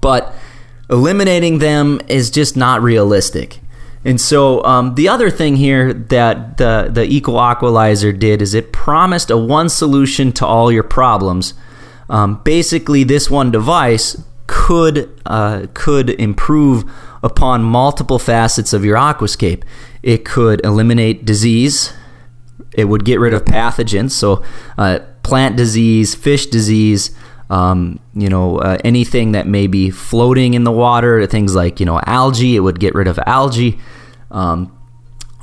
but 0.00 0.34
eliminating 0.90 1.58
them 1.58 2.00
is 2.08 2.30
just 2.30 2.56
not 2.56 2.82
realistic. 2.82 3.60
And 4.04 4.20
so 4.20 4.64
um, 4.64 4.96
the 4.96 5.08
other 5.08 5.30
thing 5.30 5.56
here 5.56 5.92
that 5.92 6.56
the 6.56 6.88
the 6.92 7.04
Eco 7.04 7.34
Aqualizer 7.34 8.18
did 8.18 8.42
is 8.42 8.52
it 8.52 8.72
promised 8.72 9.30
a 9.30 9.36
one 9.36 9.68
solution 9.68 10.32
to 10.32 10.46
all 10.46 10.72
your 10.72 10.82
problems. 10.82 11.54
Um, 12.10 12.42
basically, 12.42 13.04
this 13.04 13.30
one 13.30 13.52
device 13.52 14.20
could 14.48 15.08
uh, 15.24 15.66
could 15.72 16.10
improve 16.10 16.84
upon 17.22 17.62
multiple 17.62 18.18
facets 18.18 18.72
of 18.72 18.84
your 18.84 18.96
aquascape. 18.96 19.62
It 20.02 20.24
could 20.24 20.64
eliminate 20.64 21.24
disease. 21.24 21.92
It 22.74 22.86
would 22.86 23.04
get 23.04 23.20
rid 23.20 23.34
of 23.34 23.44
pathogens, 23.44 24.12
so 24.12 24.44
uh, 24.78 25.00
plant 25.22 25.56
disease, 25.56 26.14
fish 26.14 26.46
disease, 26.46 27.14
um, 27.50 28.00
you 28.14 28.28
know, 28.28 28.58
uh, 28.58 28.78
anything 28.82 29.32
that 29.32 29.46
may 29.46 29.66
be 29.66 29.90
floating 29.90 30.54
in 30.54 30.64
the 30.64 30.72
water, 30.72 31.26
things 31.26 31.54
like, 31.54 31.80
you 31.80 31.86
know, 31.86 32.00
algae, 32.06 32.56
it 32.56 32.60
would 32.60 32.80
get 32.80 32.94
rid 32.94 33.06
of 33.06 33.18
algae. 33.26 33.78
Um, 34.30 34.76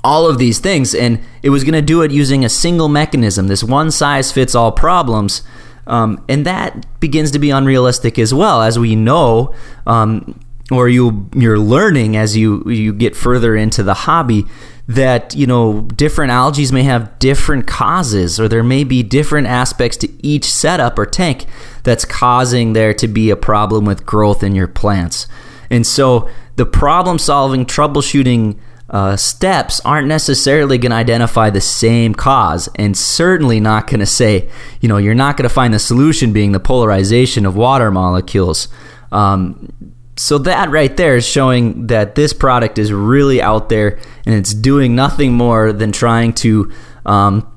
all 0.04 0.30
of 0.30 0.38
these 0.38 0.60
things. 0.60 0.96
And 0.96 1.20
it 1.44 1.50
was 1.50 1.64
going 1.64 1.74
to 1.74 1.82
do 1.82 2.02
it 2.02 2.12
using 2.12 2.44
a 2.46 2.50
single 2.50 2.88
mechanism, 2.88 3.48
this 3.48 3.64
one 3.64 3.92
size 3.92 4.32
fits 4.32 4.56
all 4.56 4.72
problems. 4.72 5.44
Um, 5.88 6.24
and 6.30 6.46
that 6.46 7.00
begins 7.00 7.32
to 7.32 7.40
be 7.40 7.50
unrealistic 7.50 8.20
as 8.20 8.34
well, 8.34 8.62
as 8.62 8.78
we 8.78 8.96
know, 8.96 9.56
um, 9.88 10.40
or 10.72 10.88
you 10.88 11.28
you're 11.34 11.58
learning 11.58 12.16
as 12.16 12.38
you 12.38 12.64
you 12.70 12.94
get 12.94 13.16
further 13.16 13.56
into 13.56 13.82
the 13.82 13.96
hobby 13.96 14.46
that 14.90 15.36
you 15.36 15.46
know 15.46 15.82
different 15.82 16.32
algae 16.32 16.70
may 16.74 16.82
have 16.82 17.18
different 17.20 17.68
causes 17.68 18.40
or 18.40 18.48
there 18.48 18.64
may 18.64 18.84
be 18.84 19.04
different 19.04 19.46
aspects 19.46 19.96
to 19.96 20.10
each 20.26 20.46
setup 20.46 20.98
or 20.98 21.06
tank 21.06 21.46
that's 21.84 22.06
causing 22.06 22.74
there 22.74 22.92
to 22.92 23.08
be 23.08 23.30
a 23.30 23.36
problem 23.36 23.86
with 23.86 24.04
growth 24.04 24.42
in 24.42 24.56
your 24.56 24.68
plants. 24.68 25.28
And 25.70 25.86
so 25.86 26.28
the 26.56 26.66
problem 26.66 27.20
solving 27.20 27.68
troubleshooting 27.68 28.58
uh, 28.90 29.16
steps 29.16 29.80
aren't 29.82 30.08
necessarily 30.08 30.80
going 30.80 30.90
to 30.90 30.96
identify 30.96 31.52
the 31.52 31.62
same 31.62 32.16
cause 32.16 32.68
and 32.74 32.98
certainly 32.98 33.60
not 33.60 33.86
going 33.86 34.00
to 34.00 34.08
say 34.08 34.50
you 34.82 34.90
know 34.90 34.98
you're 34.98 35.14
not 35.14 35.38
going 35.38 35.48
to 35.48 35.54
find 35.54 35.72
the 35.72 35.80
solution 35.80 36.34
being 36.34 36.52
the 36.52 36.60
polarization 36.60 37.46
of 37.46 37.56
water 37.56 37.92
molecules. 37.92 38.68
Um, 39.12 39.94
so 40.20 40.38
that 40.38 40.70
right 40.70 40.98
there 40.98 41.16
is 41.16 41.26
showing 41.26 41.88
that 41.88 42.16
this 42.16 42.34
product 42.34 42.78
is 42.78 42.92
really 42.92 43.42
out 43.42 43.70
there 43.70 43.98
and 44.26 44.36
it's 44.36 44.54
doing 44.54 44.94
nothing 44.94 45.32
more 45.32 45.72
than 45.72 45.94
trying 45.94 46.34
to 46.34 46.70
um, 47.06 47.50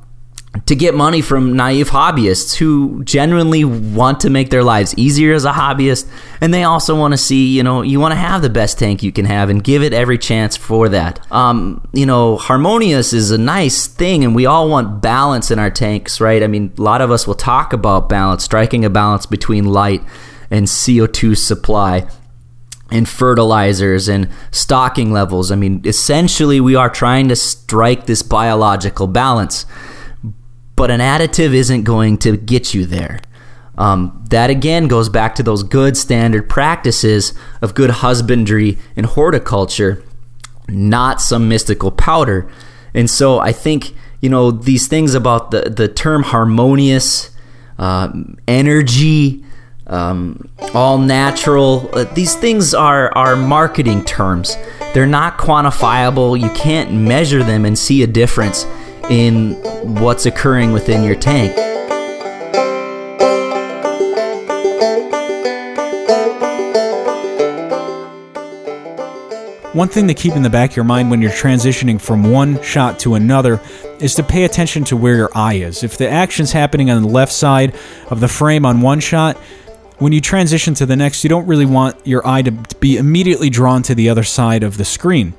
to 0.66 0.76
get 0.76 0.94
money 0.94 1.22
from 1.22 1.56
naive 1.56 1.90
hobbyists 1.90 2.54
who 2.54 3.02
genuinely 3.02 3.64
want 3.64 4.20
to 4.20 4.30
make 4.30 4.50
their 4.50 4.62
lives 4.62 4.94
easier 4.96 5.34
as 5.34 5.44
a 5.44 5.50
hobbyist. 5.50 6.08
And 6.40 6.54
they 6.54 6.62
also 6.62 6.96
want 6.96 7.14
to 7.14 7.18
see 7.18 7.48
you 7.48 7.64
know 7.64 7.82
you 7.82 7.98
want 7.98 8.12
to 8.12 8.16
have 8.16 8.42
the 8.42 8.50
best 8.50 8.78
tank 8.78 9.02
you 9.02 9.10
can 9.10 9.24
have 9.24 9.50
and 9.50 9.64
give 9.64 9.82
it 9.82 9.92
every 9.92 10.16
chance 10.16 10.56
for 10.56 10.88
that. 10.90 11.18
Um, 11.32 11.84
you 11.92 12.06
know 12.06 12.36
harmonious 12.36 13.12
is 13.12 13.32
a 13.32 13.38
nice 13.38 13.88
thing 13.88 14.24
and 14.24 14.36
we 14.36 14.46
all 14.46 14.68
want 14.68 15.02
balance 15.02 15.50
in 15.50 15.58
our 15.58 15.70
tanks 15.70 16.20
right? 16.20 16.44
I 16.44 16.46
mean 16.46 16.72
a 16.78 16.82
lot 16.82 17.00
of 17.00 17.10
us 17.10 17.26
will 17.26 17.34
talk 17.34 17.72
about 17.72 18.08
balance 18.08 18.44
striking 18.44 18.84
a 18.84 18.90
balance 18.90 19.26
between 19.26 19.64
light 19.64 20.02
and 20.48 20.66
co2 20.66 21.36
supply 21.36 22.06
and 22.92 23.08
fertilizers 23.08 24.06
and 24.06 24.28
stocking 24.50 25.12
levels. 25.12 25.50
I 25.50 25.56
mean, 25.56 25.80
essentially, 25.84 26.60
we 26.60 26.76
are 26.76 26.90
trying 26.90 27.28
to 27.28 27.36
strike 27.36 28.04
this 28.04 28.22
biological 28.22 29.06
balance, 29.06 29.64
but 30.76 30.90
an 30.90 31.00
additive 31.00 31.54
isn't 31.54 31.84
going 31.84 32.18
to 32.18 32.36
get 32.36 32.74
you 32.74 32.84
there. 32.84 33.20
Um, 33.78 34.22
that 34.28 34.50
again 34.50 34.88
goes 34.88 35.08
back 35.08 35.34
to 35.36 35.42
those 35.42 35.62
good 35.62 35.96
standard 35.96 36.50
practices 36.50 37.32
of 37.62 37.74
good 37.74 37.88
husbandry 37.88 38.78
and 38.94 39.06
horticulture, 39.06 40.04
not 40.68 41.22
some 41.22 41.48
mystical 41.48 41.90
powder. 41.90 42.50
And 42.92 43.08
so 43.08 43.38
I 43.38 43.52
think, 43.52 43.94
you 44.20 44.28
know, 44.28 44.50
these 44.50 44.86
things 44.86 45.14
about 45.14 45.50
the, 45.50 45.62
the 45.62 45.88
term 45.88 46.24
harmonious, 46.24 47.30
uh, 47.78 48.12
energy, 48.46 49.42
um, 49.92 50.48
all 50.72 50.96
natural. 50.96 51.90
Uh, 51.92 52.04
these 52.14 52.34
things 52.34 52.72
are, 52.72 53.16
are 53.16 53.36
marketing 53.36 54.02
terms. 54.04 54.56
They're 54.94 55.06
not 55.06 55.36
quantifiable. 55.36 56.40
You 56.40 56.50
can't 56.50 56.92
measure 56.92 57.44
them 57.44 57.66
and 57.66 57.78
see 57.78 58.02
a 58.02 58.06
difference 58.06 58.64
in 59.10 59.54
what's 60.00 60.24
occurring 60.24 60.72
within 60.72 61.04
your 61.04 61.16
tank. 61.16 61.54
One 69.74 69.88
thing 69.88 70.08
to 70.08 70.14
keep 70.14 70.36
in 70.36 70.42
the 70.42 70.50
back 70.50 70.70
of 70.70 70.76
your 70.76 70.84
mind 70.84 71.10
when 71.10 71.22
you're 71.22 71.30
transitioning 71.30 71.98
from 72.00 72.30
one 72.30 72.62
shot 72.62 72.98
to 73.00 73.14
another 73.14 73.60
is 74.00 74.14
to 74.16 74.22
pay 74.22 74.44
attention 74.44 74.84
to 74.84 74.96
where 74.96 75.16
your 75.16 75.30
eye 75.34 75.54
is. 75.54 75.82
If 75.82 75.96
the 75.96 76.08
action's 76.08 76.52
happening 76.52 76.90
on 76.90 77.02
the 77.02 77.08
left 77.08 77.32
side 77.32 77.74
of 78.10 78.20
the 78.20 78.28
frame 78.28 78.66
on 78.66 78.82
one 78.82 79.00
shot, 79.00 79.38
when 80.02 80.12
you 80.12 80.20
transition 80.20 80.74
to 80.74 80.84
the 80.84 80.96
next, 80.96 81.22
you 81.22 81.30
don't 81.30 81.46
really 81.46 81.64
want 81.64 82.06
your 82.06 82.26
eye 82.26 82.42
to 82.42 82.50
be 82.80 82.96
immediately 82.96 83.48
drawn 83.48 83.82
to 83.84 83.94
the 83.94 84.08
other 84.08 84.24
side 84.24 84.64
of 84.64 84.76
the 84.76 84.84
screen. 84.84 85.32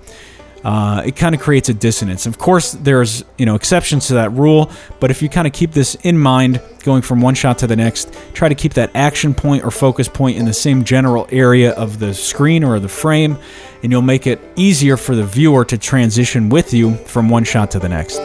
Uh, 0.63 1.03
it 1.05 1.17
kind 1.17 1.36
of 1.36 1.41
creates 1.41 1.67
a 1.67 1.74
dissonance. 1.74 2.25
Of 2.25 2.38
course, 2.38 2.72
there's 2.72 3.25
you 3.38 3.46
know 3.46 3.55
exceptions 3.55 4.08
to 4.08 4.13
that 4.13 4.32
rule, 4.32 4.72
but 5.01 5.12
if 5.12 5.22
you 5.22 5.27
kind 5.27 5.46
of 5.46 5.51
keep 5.51 5.74
this 5.74 5.96
in 5.96 6.17
mind, 6.17 6.62
going 6.84 7.01
from 7.01 7.20
one 7.20 7.36
shot 7.36 7.58
to 7.60 7.67
the 7.67 7.75
next, 7.75 8.13
try 8.34 8.48
to 8.48 8.55
keep 8.55 8.74
that 8.75 8.89
action 8.96 9.34
point 9.34 9.65
or 9.65 9.72
focus 9.72 10.08
point 10.08 10.38
in 10.38 10.46
the 10.46 10.53
same 10.53 10.86
general 10.86 11.27
area 11.32 11.74
of 11.74 12.00
the 12.00 12.13
screen 12.13 12.63
or 12.63 12.79
the 12.79 12.88
frame, 12.88 13.38
and 13.84 13.91
you'll 13.91 14.01
make 14.01 14.25
it 14.25 14.39
easier 14.55 14.96
for 14.96 15.15
the 15.15 15.25
viewer 15.25 15.65
to 15.65 15.77
transition 15.77 16.48
with 16.48 16.74
you 16.74 16.96
from 16.96 17.27
one 17.27 17.43
shot 17.43 17.72
to 17.72 17.79
the 17.79 17.89
next. 17.89 18.22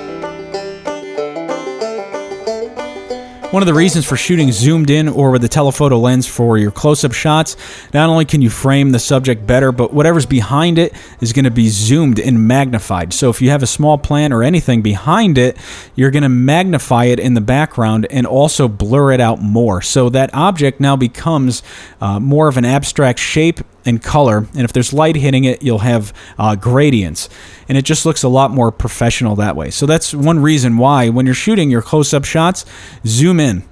One 3.50 3.62
of 3.62 3.66
the 3.66 3.72
reasons 3.72 4.04
for 4.04 4.18
shooting 4.18 4.52
zoomed 4.52 4.90
in 4.90 5.08
or 5.08 5.30
with 5.30 5.42
a 5.42 5.48
telephoto 5.48 5.98
lens 5.98 6.26
for 6.26 6.58
your 6.58 6.70
close 6.70 7.02
up 7.02 7.14
shots, 7.14 7.56
not 7.94 8.10
only 8.10 8.26
can 8.26 8.42
you 8.42 8.50
frame 8.50 8.92
the 8.92 8.98
subject 8.98 9.46
better, 9.46 9.72
but 9.72 9.90
whatever's 9.90 10.26
behind 10.26 10.78
it 10.78 10.92
is 11.22 11.32
going 11.32 11.46
to 11.46 11.50
be 11.50 11.70
zoomed 11.70 12.20
and 12.20 12.46
magnified. 12.46 13.14
So 13.14 13.30
if 13.30 13.40
you 13.40 13.48
have 13.48 13.62
a 13.62 13.66
small 13.66 13.96
plant 13.96 14.34
or 14.34 14.42
anything 14.42 14.82
behind 14.82 15.38
it, 15.38 15.56
you're 15.94 16.10
going 16.10 16.24
to 16.24 16.28
magnify 16.28 17.06
it 17.06 17.18
in 17.18 17.32
the 17.32 17.40
background 17.40 18.06
and 18.10 18.26
also 18.26 18.68
blur 18.68 19.12
it 19.12 19.20
out 19.20 19.40
more. 19.40 19.80
So 19.80 20.10
that 20.10 20.28
object 20.34 20.78
now 20.78 20.96
becomes 20.96 21.62
uh, 22.02 22.20
more 22.20 22.48
of 22.48 22.58
an 22.58 22.66
abstract 22.66 23.18
shape 23.18 23.60
and 23.88 24.02
color. 24.02 24.47
And 24.54 24.61
if 24.61 24.73
there's 24.73 24.92
light 24.92 25.16
hitting 25.16 25.45
it, 25.45 25.62
you'll 25.62 25.78
have 25.78 26.12
uh, 26.38 26.54
gradients. 26.54 27.28
And 27.68 27.78
it 27.78 27.85
just 27.85 28.04
looks 28.04 28.23
a 28.23 28.28
lot 28.28 28.50
more 28.50 28.71
professional 28.71 29.35
that 29.37 29.57
way. 29.57 29.71
So 29.71 29.87
that's 29.87 30.14
one 30.14 30.40
reason 30.40 30.76
why 30.76 31.09
when 31.09 31.25
you're 31.25 31.35
shooting 31.35 31.71
your 31.71 31.80
close 31.80 32.12
up 32.12 32.25
shots, 32.25 32.66
zoom 33.07 33.40
in. 33.40 33.64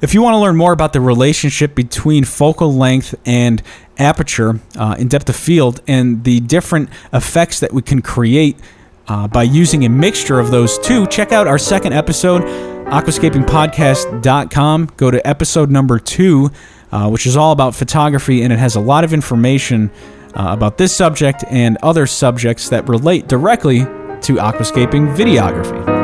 If 0.00 0.14
you 0.14 0.22
want 0.22 0.34
to 0.34 0.38
learn 0.38 0.56
more 0.56 0.72
about 0.72 0.92
the 0.92 1.00
relationship 1.00 1.74
between 1.74 2.22
focal 2.22 2.72
length 2.72 3.16
and 3.26 3.60
aperture 3.98 4.60
uh, 4.76 4.94
in 4.96 5.08
depth 5.08 5.28
of 5.28 5.34
field 5.34 5.80
and 5.88 6.22
the 6.22 6.38
different 6.38 6.88
effects 7.12 7.58
that 7.58 7.72
we 7.72 7.82
can 7.82 8.00
create 8.00 8.56
uh, 9.08 9.26
by 9.26 9.42
using 9.42 9.84
a 9.84 9.88
mixture 9.88 10.38
of 10.38 10.52
those 10.52 10.78
two, 10.78 11.04
check 11.08 11.32
out 11.32 11.48
our 11.48 11.58
second 11.58 11.94
episode, 11.94 12.42
aquascapingpodcast.com. 12.86 14.90
Go 14.96 15.10
to 15.10 15.26
episode 15.26 15.68
number 15.68 15.98
two 15.98 16.52
uh, 16.92 17.08
which 17.08 17.26
is 17.26 17.36
all 17.36 17.52
about 17.52 17.74
photography, 17.74 18.42
and 18.42 18.52
it 18.52 18.58
has 18.58 18.76
a 18.76 18.80
lot 18.80 19.04
of 19.04 19.12
information 19.12 19.90
uh, 20.34 20.48
about 20.50 20.78
this 20.78 20.94
subject 20.94 21.44
and 21.50 21.76
other 21.82 22.06
subjects 22.06 22.68
that 22.68 22.88
relate 22.88 23.28
directly 23.28 23.80
to 24.20 24.36
aquascaping 24.36 25.14
videography. 25.16 25.98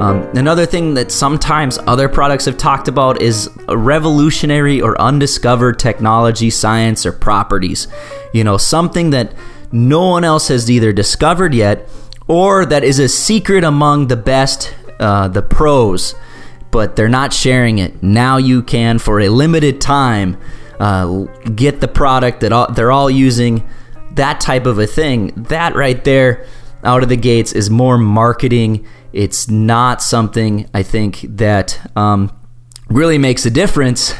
Um, 0.00 0.22
another 0.36 0.64
thing 0.64 0.94
that 0.94 1.10
sometimes 1.10 1.78
other 1.86 2.08
products 2.08 2.44
have 2.46 2.56
talked 2.56 2.88
about 2.88 3.20
is 3.20 3.50
a 3.68 3.76
revolutionary 3.76 4.80
or 4.80 4.98
undiscovered 5.00 5.78
technology, 5.78 6.50
science, 6.50 7.04
or 7.04 7.12
properties. 7.12 7.88
You 8.32 8.44
know, 8.44 8.56
something 8.56 9.10
that 9.10 9.34
no 9.70 10.08
one 10.08 10.24
else 10.24 10.48
has 10.48 10.70
either 10.70 10.92
discovered 10.92 11.52
yet 11.52 11.88
or 12.28 12.66
that 12.66 12.84
is 12.84 12.98
a 12.98 13.08
secret 13.08 13.64
among 13.64 14.08
the 14.08 14.16
best, 14.16 14.74
uh, 15.00 15.28
the 15.28 15.42
pros, 15.42 16.14
but 16.70 16.94
they're 16.94 17.08
not 17.08 17.32
sharing 17.32 17.78
it. 17.78 18.02
Now 18.02 18.36
you 18.36 18.62
can, 18.62 18.98
for 18.98 19.20
a 19.20 19.28
limited 19.30 19.80
time, 19.80 20.36
uh, 20.78 21.24
get 21.54 21.80
the 21.80 21.88
product 21.88 22.40
that 22.40 22.52
all, 22.52 22.70
they're 22.70 22.92
all 22.92 23.10
using. 23.10 23.66
That 24.12 24.40
type 24.40 24.66
of 24.66 24.78
a 24.78 24.86
thing. 24.86 25.32
That 25.48 25.74
right 25.74 26.02
there, 26.04 26.46
out 26.84 27.02
of 27.02 27.08
the 27.08 27.16
gates, 27.16 27.52
is 27.52 27.70
more 27.70 27.98
marketing. 27.98 28.86
It's 29.12 29.48
not 29.48 30.02
something 30.02 30.68
I 30.74 30.82
think 30.82 31.20
that 31.22 31.90
um, 31.96 32.30
really 32.88 33.18
makes 33.18 33.46
a 33.46 33.50
difference, 33.50 34.14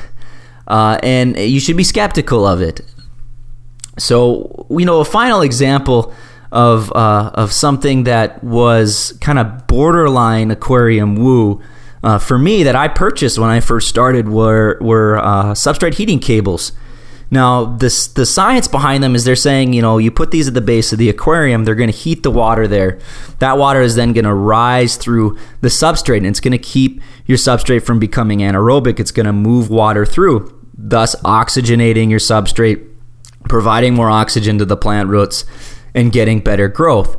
uh, 0.66 0.98
and 1.02 1.36
you 1.36 1.60
should 1.60 1.76
be 1.76 1.84
skeptical 1.84 2.46
of 2.46 2.62
it. 2.62 2.80
So, 3.98 4.66
you 4.70 4.86
know, 4.86 5.00
a 5.00 5.04
final 5.04 5.42
example 5.42 6.14
of 6.50 6.90
uh, 6.92 7.30
of 7.34 7.52
something 7.52 8.04
that 8.04 8.42
was 8.42 9.16
kind 9.20 9.38
of 9.38 9.66
borderline 9.66 10.50
aquarium 10.50 11.16
woo. 11.16 11.62
Uh, 12.02 12.18
for 12.18 12.38
me, 12.38 12.62
that 12.62 12.76
I 12.76 12.86
purchased 12.86 13.38
when 13.38 13.50
I 13.50 13.60
first 13.60 13.88
started 13.88 14.28
were 14.28 14.78
were 14.80 15.18
uh, 15.18 15.52
substrate 15.54 15.94
heating 15.94 16.20
cables. 16.20 16.72
Now, 17.30 17.76
this 17.76 18.06
the 18.06 18.24
science 18.24 18.68
behind 18.68 19.02
them 19.02 19.14
is 19.14 19.24
they're 19.24 19.36
saying, 19.36 19.74
you 19.74 19.82
know, 19.82 19.98
you 19.98 20.10
put 20.10 20.30
these 20.30 20.48
at 20.48 20.54
the 20.54 20.62
base 20.62 20.92
of 20.92 20.98
the 20.98 21.10
aquarium, 21.10 21.64
they're 21.64 21.74
going 21.74 21.90
to 21.90 21.96
heat 21.96 22.22
the 22.22 22.30
water 22.30 22.66
there. 22.66 22.98
That 23.40 23.58
water 23.58 23.82
is 23.82 23.96
then 23.96 24.14
going 24.14 24.24
to 24.24 24.32
rise 24.32 24.96
through 24.96 25.38
the 25.60 25.68
substrate, 25.68 26.18
and 26.18 26.26
it's 26.26 26.40
going 26.40 26.52
to 26.52 26.58
keep 26.58 27.02
your 27.26 27.36
substrate 27.36 27.84
from 27.84 27.98
becoming 27.98 28.38
anaerobic. 28.38 28.98
It's 28.98 29.10
going 29.10 29.26
to 29.26 29.32
move 29.32 29.68
water 29.68 30.06
through, 30.06 30.58
thus 30.72 31.14
oxygenating 31.16 32.08
your 32.08 32.20
substrate, 32.20 32.88
providing 33.44 33.94
more 33.94 34.08
oxygen 34.08 34.56
to 34.58 34.64
the 34.64 34.76
plant 34.76 35.10
roots, 35.10 35.44
and 35.94 36.12
getting 36.12 36.40
better 36.40 36.68
growth. 36.68 37.16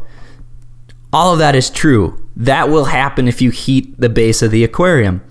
All 1.12 1.34
of 1.34 1.40
that 1.40 1.56
is 1.56 1.70
true. 1.70 2.30
That 2.36 2.70
will 2.70 2.86
happen 2.86 3.28
if 3.28 3.42
you 3.42 3.50
heat 3.50 4.00
the 4.00 4.10
base 4.10 4.42
of 4.42 4.52
the 4.52 4.64
aquarium. 4.64 5.22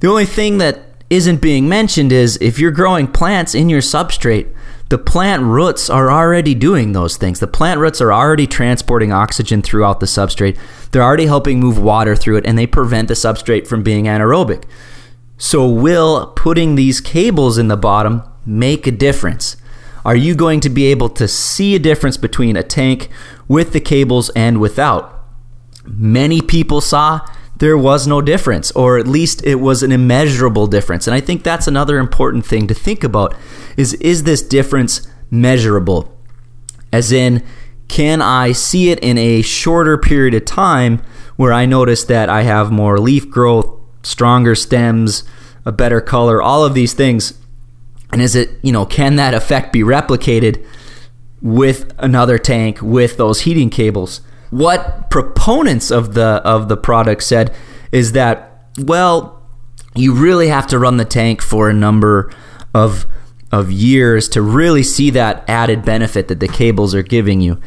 The 0.00 0.08
only 0.08 0.24
thing 0.24 0.58
that 0.58 0.80
isn't 1.10 1.42
being 1.42 1.68
mentioned 1.68 2.12
is 2.12 2.38
if 2.40 2.58
you're 2.58 2.70
growing 2.70 3.06
plants 3.06 3.54
in 3.54 3.68
your 3.68 3.80
substrate, 3.80 4.54
the 4.88 4.98
plant 4.98 5.42
roots 5.42 5.88
are 5.90 6.10
already 6.10 6.54
doing 6.54 6.92
those 6.92 7.16
things. 7.16 7.38
The 7.38 7.46
plant 7.46 7.78
roots 7.78 8.00
are 8.00 8.12
already 8.12 8.46
transporting 8.46 9.12
oxygen 9.12 9.62
throughout 9.62 10.00
the 10.00 10.06
substrate. 10.06 10.58
They're 10.90 11.02
already 11.02 11.26
helping 11.26 11.60
move 11.60 11.78
water 11.78 12.16
through 12.16 12.38
it 12.38 12.46
and 12.46 12.58
they 12.58 12.66
prevent 12.66 13.08
the 13.08 13.14
substrate 13.14 13.68
from 13.68 13.82
being 13.82 14.06
anaerobic. 14.06 14.64
So, 15.38 15.68
will 15.68 16.28
putting 16.36 16.74
these 16.74 17.00
cables 17.00 17.56
in 17.56 17.68
the 17.68 17.76
bottom 17.76 18.22
make 18.44 18.86
a 18.86 18.90
difference? 18.90 19.56
Are 20.04 20.16
you 20.16 20.34
going 20.34 20.60
to 20.60 20.70
be 20.70 20.86
able 20.86 21.08
to 21.10 21.28
see 21.28 21.74
a 21.74 21.78
difference 21.78 22.16
between 22.16 22.56
a 22.56 22.62
tank 22.62 23.08
with 23.48 23.72
the 23.72 23.80
cables 23.80 24.30
and 24.30 24.60
without? 24.60 25.24
Many 25.84 26.40
people 26.40 26.80
saw 26.80 27.20
there 27.60 27.76
was 27.76 28.06
no 28.06 28.22
difference, 28.22 28.70
or 28.72 28.98
at 28.98 29.06
least 29.06 29.44
it 29.44 29.56
was 29.56 29.82
an 29.82 29.92
immeasurable 29.92 30.66
difference. 30.66 31.06
And 31.06 31.14
I 31.14 31.20
think 31.20 31.42
that's 31.42 31.66
another 31.66 31.98
important 31.98 32.46
thing 32.46 32.66
to 32.68 32.74
think 32.74 33.04
about 33.04 33.34
is 33.76 33.94
is 33.94 34.24
this 34.24 34.42
difference 34.42 35.06
measurable? 35.30 36.16
As 36.92 37.12
in, 37.12 37.44
can 37.88 38.22
I 38.22 38.52
see 38.52 38.90
it 38.90 38.98
in 39.00 39.18
a 39.18 39.42
shorter 39.42 39.98
period 39.98 40.34
of 40.34 40.44
time 40.44 41.02
where 41.36 41.52
I 41.52 41.66
notice 41.66 42.04
that 42.04 42.28
I 42.28 42.42
have 42.42 42.72
more 42.72 42.98
leaf 42.98 43.28
growth, 43.28 43.68
stronger 44.02 44.54
stems, 44.54 45.24
a 45.66 45.72
better 45.72 46.00
color, 46.00 46.40
all 46.40 46.64
of 46.64 46.74
these 46.74 46.94
things? 46.94 47.39
And 48.12 48.20
is 48.20 48.34
it, 48.34 48.50
you 48.62 48.72
know, 48.72 48.86
can 48.86 49.16
that 49.16 49.34
effect 49.34 49.72
be 49.72 49.80
replicated 49.80 50.64
with 51.40 51.92
another 51.98 52.38
tank 52.38 52.80
with 52.82 53.16
those 53.16 53.42
heating 53.42 53.70
cables? 53.70 54.20
What 54.50 55.10
proponents 55.10 55.90
of 55.90 56.14
the 56.14 56.42
of 56.44 56.68
the 56.68 56.76
product 56.76 57.22
said 57.22 57.54
is 57.92 58.12
that 58.12 58.46
well, 58.78 59.42
you 59.94 60.14
really 60.14 60.48
have 60.48 60.66
to 60.68 60.78
run 60.78 60.96
the 60.96 61.04
tank 61.04 61.42
for 61.42 61.68
a 61.70 61.74
number 61.74 62.32
of 62.74 63.06
of 63.52 63.70
years 63.70 64.28
to 64.28 64.42
really 64.42 64.82
see 64.82 65.10
that 65.10 65.44
added 65.48 65.84
benefit 65.84 66.28
that 66.28 66.40
the 66.40 66.48
cables 66.48 66.94
are 66.94 67.02
giving 67.02 67.40
you. 67.40 67.60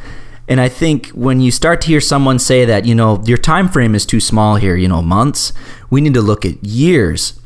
And 0.48 0.60
I 0.60 0.68
think 0.68 1.08
when 1.08 1.40
you 1.40 1.50
start 1.50 1.80
to 1.82 1.88
hear 1.88 2.00
someone 2.00 2.38
say 2.38 2.64
that, 2.64 2.84
you 2.84 2.94
know, 2.94 3.22
your 3.24 3.38
time 3.38 3.68
frame 3.68 3.94
is 3.94 4.04
too 4.04 4.20
small 4.20 4.56
here, 4.56 4.76
you 4.76 4.88
know, 4.88 5.02
months, 5.02 5.52
we 5.90 6.00
need 6.00 6.14
to 6.14 6.20
look 6.20 6.44
at 6.44 6.62
years. 6.64 7.38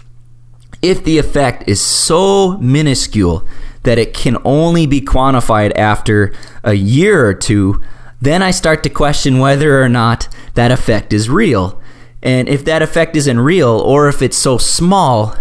If 0.81 1.05
the 1.05 1.19
effect 1.19 1.69
is 1.69 1.81
so 1.81 2.57
minuscule 2.59 3.47
that 3.83 3.99
it 3.99 4.15
can 4.15 4.37
only 4.45 4.87
be 4.87 5.01
quantified 5.01 5.77
after 5.77 6.33
a 6.63 6.75
year 6.75 7.27
or 7.27 7.35
two, 7.35 7.83
then 8.21 8.43
I 8.43 8.51
start 8.51 8.83
to 8.83 8.91
question 8.91 9.39
whether 9.39 9.83
or 9.83 9.89
not 9.89 10.29
that 10.55 10.71
effect 10.71 11.13
is 11.13 11.31
real. 11.31 11.81
And 12.23 12.49
if 12.49 12.65
that 12.65 12.83
effect 12.83 13.17
isn't 13.17 13.41
real, 13.41 13.71
or 13.71 14.09
if 14.09 14.23
it's 14.23 14.37
so 14.37 14.59
small, 14.59 15.37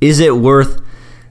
is 0.00 0.20
it 0.20 0.36
worth 0.36 0.80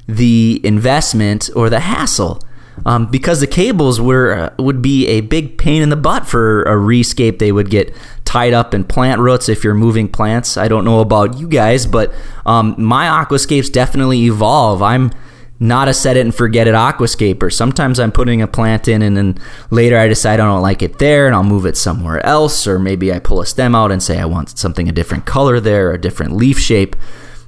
the 0.08 0.60
investment 0.64 1.50
or 1.56 1.70
the 1.70 1.80
hassle? 1.80 2.42
Um, 2.86 3.08
because 3.08 3.40
the 3.40 3.48
cables 3.48 4.02
were 4.02 4.34
uh, 4.34 4.62
would 4.62 4.82
be 4.82 5.08
a 5.08 5.22
big 5.22 5.58
pain 5.58 5.82
in 5.82 5.90
the 5.90 5.96
butt 5.96 6.28
for 6.28 6.64
a 6.64 6.76
rescape. 6.76 7.40
They 7.40 7.52
would 7.52 7.70
get 7.70 7.94
tied 8.32 8.54
up 8.54 8.74
in 8.74 8.86
plant 8.86 9.20
roots 9.20 9.50
if 9.50 9.62
you're 9.62 9.74
moving 9.74 10.08
plants. 10.08 10.56
I 10.56 10.70
don't 10.70 10.86
know 10.86 11.02
about 11.02 11.38
you 11.38 11.50
guys, 11.50 11.86
but 11.86 12.14
um, 12.46 12.76
my 12.78 13.08
aquascapes 13.08 13.70
definitely 13.70 14.20
evolve. 14.20 14.82
I'm 14.82 15.12
not 15.60 15.90
a 15.90 15.94
set 15.94 16.16
it 16.16 16.22
and 16.22 16.34
forget 16.34 16.66
it 16.66 16.74
aquascaper. 16.74 17.52
Sometimes 17.52 18.00
I'm 18.00 18.14
putting 18.14 18.42
a 18.42 18.48
plant 18.48 18.88
in 18.88 19.02
and 19.02 19.18
then 19.18 19.38
later 19.70 19.98
I 19.98 20.08
decide 20.08 20.40
I 20.40 20.46
don't 20.46 20.62
like 20.62 20.82
it 20.82 20.98
there 20.98 21.28
and 21.28 21.36
I'll 21.36 21.44
move 21.44 21.66
it 21.66 21.76
somewhere 21.76 22.26
else. 22.26 22.66
Or 22.68 22.80
maybe 22.80 23.12
I 23.12 23.20
pull 23.20 23.42
a 23.42 23.46
stem 23.46 23.76
out 23.76 23.92
and 23.92 24.02
say 24.02 24.18
I 24.18 24.24
want 24.24 24.58
something 24.58 24.88
a 24.88 24.94
different 24.94 25.26
color 25.26 25.60
there, 25.60 25.92
a 25.92 26.00
different 26.00 26.32
leaf 26.32 26.58
shape. 26.58 26.96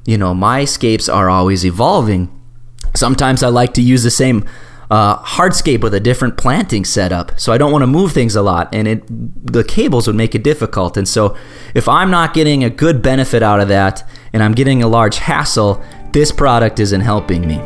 You 0.05 0.17
know, 0.17 0.33
my 0.33 0.65
scapes 0.65 1.07
are 1.07 1.29
always 1.29 1.65
evolving. 1.65 2.27
Sometimes 2.93 3.41
I 3.41 3.47
like 3.47 3.73
to 3.75 3.81
use 3.81 4.03
the 4.03 4.11
same 4.11 4.45
uh, 4.93 5.17
hardscape 5.23 5.81
with 5.81 5.95
a 5.95 5.99
different 5.99 6.37
planting 6.37 6.85
setup. 6.85 7.39
So 7.39 7.51
I 7.51 7.57
don't 7.57 7.71
want 7.71 7.81
to 7.81 7.87
move 7.87 8.11
things 8.11 8.35
a 8.35 8.43
lot, 8.43 8.69
and 8.75 8.87
it 8.87 9.03
the 9.51 9.63
cables 9.63 10.05
would 10.05 10.15
make 10.15 10.35
it 10.35 10.43
difficult. 10.43 10.97
And 10.97 11.07
so 11.07 11.35
if 11.73 11.89
I'm 11.89 12.11
not 12.11 12.35
getting 12.35 12.63
a 12.63 12.69
good 12.69 13.01
benefit 13.01 13.41
out 13.41 13.59
of 13.59 13.69
that, 13.69 14.07
and 14.33 14.43
I'm 14.43 14.51
getting 14.51 14.83
a 14.83 14.87
large 14.87 15.17
hassle, 15.17 15.83
this 16.11 16.31
product 16.31 16.79
isn't 16.79 17.01
helping 17.01 17.47
me. 17.47 17.57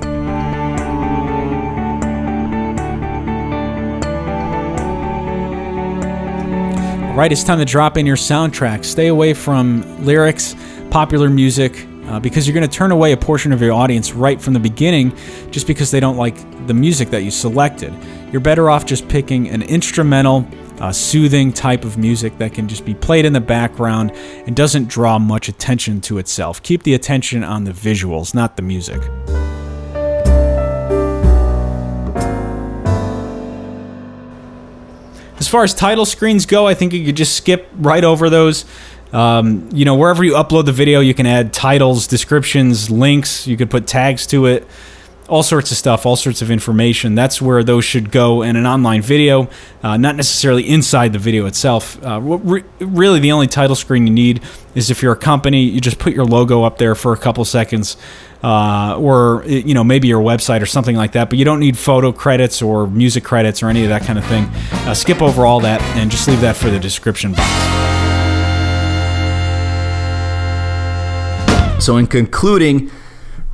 Right, 7.14 7.32
it's 7.32 7.44
time 7.44 7.60
to 7.60 7.66
drop 7.66 7.98
in 7.98 8.06
your 8.06 8.16
soundtrack. 8.16 8.86
Stay 8.86 9.08
away 9.08 9.34
from 9.34 10.06
lyrics, 10.06 10.56
popular 10.92 11.30
music, 11.30 11.86
uh, 12.08 12.22
because 12.22 12.48
you're 12.48 12.54
going 12.54 12.68
to 12.68 12.74
turn 12.74 12.92
away 12.92 13.12
a 13.12 13.18
portion 13.18 13.52
of 13.52 13.62
your 13.62 13.74
audience 13.74 14.14
right 14.14 14.42
from 14.42 14.54
the 14.54 14.62
beginning 14.62 15.14
just 15.52 15.68
because 15.68 15.92
they 15.92 16.00
don't 16.00 16.16
like 16.16 16.38
the 16.68 16.74
music 16.74 17.10
that 17.10 17.24
you 17.24 17.32
selected. 17.32 17.94
You're 18.32 18.42
better 18.42 18.70
off 18.70 18.86
just 18.86 19.08
picking 19.08 19.50
an 19.50 19.62
instrumental, 19.62 20.48
uh, 20.80 20.92
soothing 20.92 21.52
type 21.54 21.86
of 21.86 21.98
music 21.98 22.38
that 22.38 22.54
can 22.54 22.68
just 22.68 22.86
be 22.86 22.94
played 22.94 23.26
in 23.26 23.34
the 23.34 23.42
background 23.42 24.12
and 24.46 24.56
doesn't 24.56 24.88
draw 24.88 25.18
much 25.18 25.50
attention 25.50 26.02
to 26.02 26.18
itself. 26.18 26.62
Keep 26.62 26.84
the 26.84 26.94
attention 26.94 27.44
on 27.44 27.64
the 27.64 27.72
visuals, 27.72 28.36
not 28.36 28.58
the 28.58 28.62
music. 28.62 29.02
As 35.40 35.48
far 35.48 35.64
as 35.64 35.74
title 35.74 36.06
screens 36.06 36.46
go, 36.46 36.68
I 36.68 36.74
think 36.74 36.94
you 36.94 37.06
could 37.06 37.16
just 37.16 37.36
skip 37.36 37.70
right 37.78 38.04
over 38.04 38.30
those. 38.30 38.66
Um, 39.14 39.70
you 39.72 39.86
know, 39.86 39.96
wherever 39.96 40.24
you 40.24 40.34
upload 40.34 40.66
the 40.66 40.72
video, 40.72 41.00
you 41.00 41.14
can 41.14 41.26
add 41.26 41.54
titles, 41.54 42.08
descriptions, 42.08 42.90
links. 42.90 43.48
You 43.48 43.56
could 43.56 43.70
put 43.70 43.88
tags 43.88 44.28
to 44.28 44.48
it, 44.48 44.68
all 45.28 45.44
sorts 45.44 45.72
of 45.72 45.78
stuff, 45.78 46.06
all 46.06 46.16
sorts 46.16 46.42
of 46.42 46.50
information. 46.50 47.16
That's 47.16 47.42
where 47.42 47.64
those 47.64 47.84
should 47.84 48.12
go 48.12 48.42
in 48.42 48.56
an 48.56 48.66
online 48.66 49.02
video, 49.02 49.50
uh, 49.84 49.98
not 49.98 50.16
necessarily 50.16 50.68
inside 50.68 51.14
the 51.14 51.20
video 51.20 51.46
itself. 51.46 52.02
Uh, 52.04 52.22
re- 52.22 52.64
really, 52.80 53.20
the 53.20 53.32
only 53.32 53.48
title 53.48 53.76
screen 53.76 54.08
you 54.08 54.14
need 54.14 54.42
is 54.76 54.90
if 54.90 55.02
you're 55.02 55.14
a 55.14 55.18
company, 55.18 55.64
you 55.64 55.82
just 55.82 56.00
put 56.00 56.14
your 56.14 56.26
logo 56.26 56.64
up 56.64 56.78
there 56.78 56.96
for 56.96 57.14
a 57.14 57.18
couple 57.18 57.44
seconds. 57.46 57.98
Uh, 58.44 58.96
or 59.00 59.44
you 59.48 59.74
know 59.74 59.84
maybe 59.84 60.08
your 60.08 60.22
website 60.22 60.62
or 60.62 60.68
something 60.68 60.96
like 60.96 61.14
that, 61.14 61.28
but 61.28 61.40
you 61.40 61.44
don't 61.44 61.60
need 61.60 61.76
photo 61.76 62.12
credits 62.12 62.62
or 62.62 62.86
music 62.86 63.24
credits 63.24 63.64
or 63.64 63.68
any 63.68 63.82
of 63.82 63.90
that 63.90 64.04
kind 64.04 64.20
of 64.20 64.26
thing. 64.26 64.44
Uh, 64.86 64.94
skip 64.94 65.24
over 65.24 65.44
all 65.44 65.60
that 65.60 65.82
and 65.98 66.12
just 66.12 66.28
leave 66.28 66.42
that 66.42 66.56
for 66.56 66.70
the 66.70 66.78
description 66.78 67.32
box. 67.32 67.44
So, 71.84 71.98
in 71.98 72.06
concluding, 72.06 72.92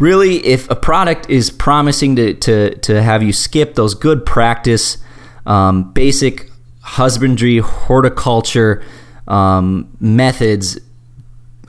really, 0.04 0.46
if 0.46 0.70
a 0.70 0.76
product 0.76 1.30
is 1.30 1.50
promising 1.50 2.18
to, 2.18 2.34
to, 2.34 2.76
to 2.80 3.02
have 3.02 3.24
you 3.24 3.32
skip 3.32 3.76
those 3.76 3.96
good 3.96 4.26
practice, 4.26 4.98
um, 5.46 5.94
basic 5.94 6.52
husbandry, 6.82 7.60
horticulture 7.60 8.84
um, 9.30 9.96
methods, 10.02 10.78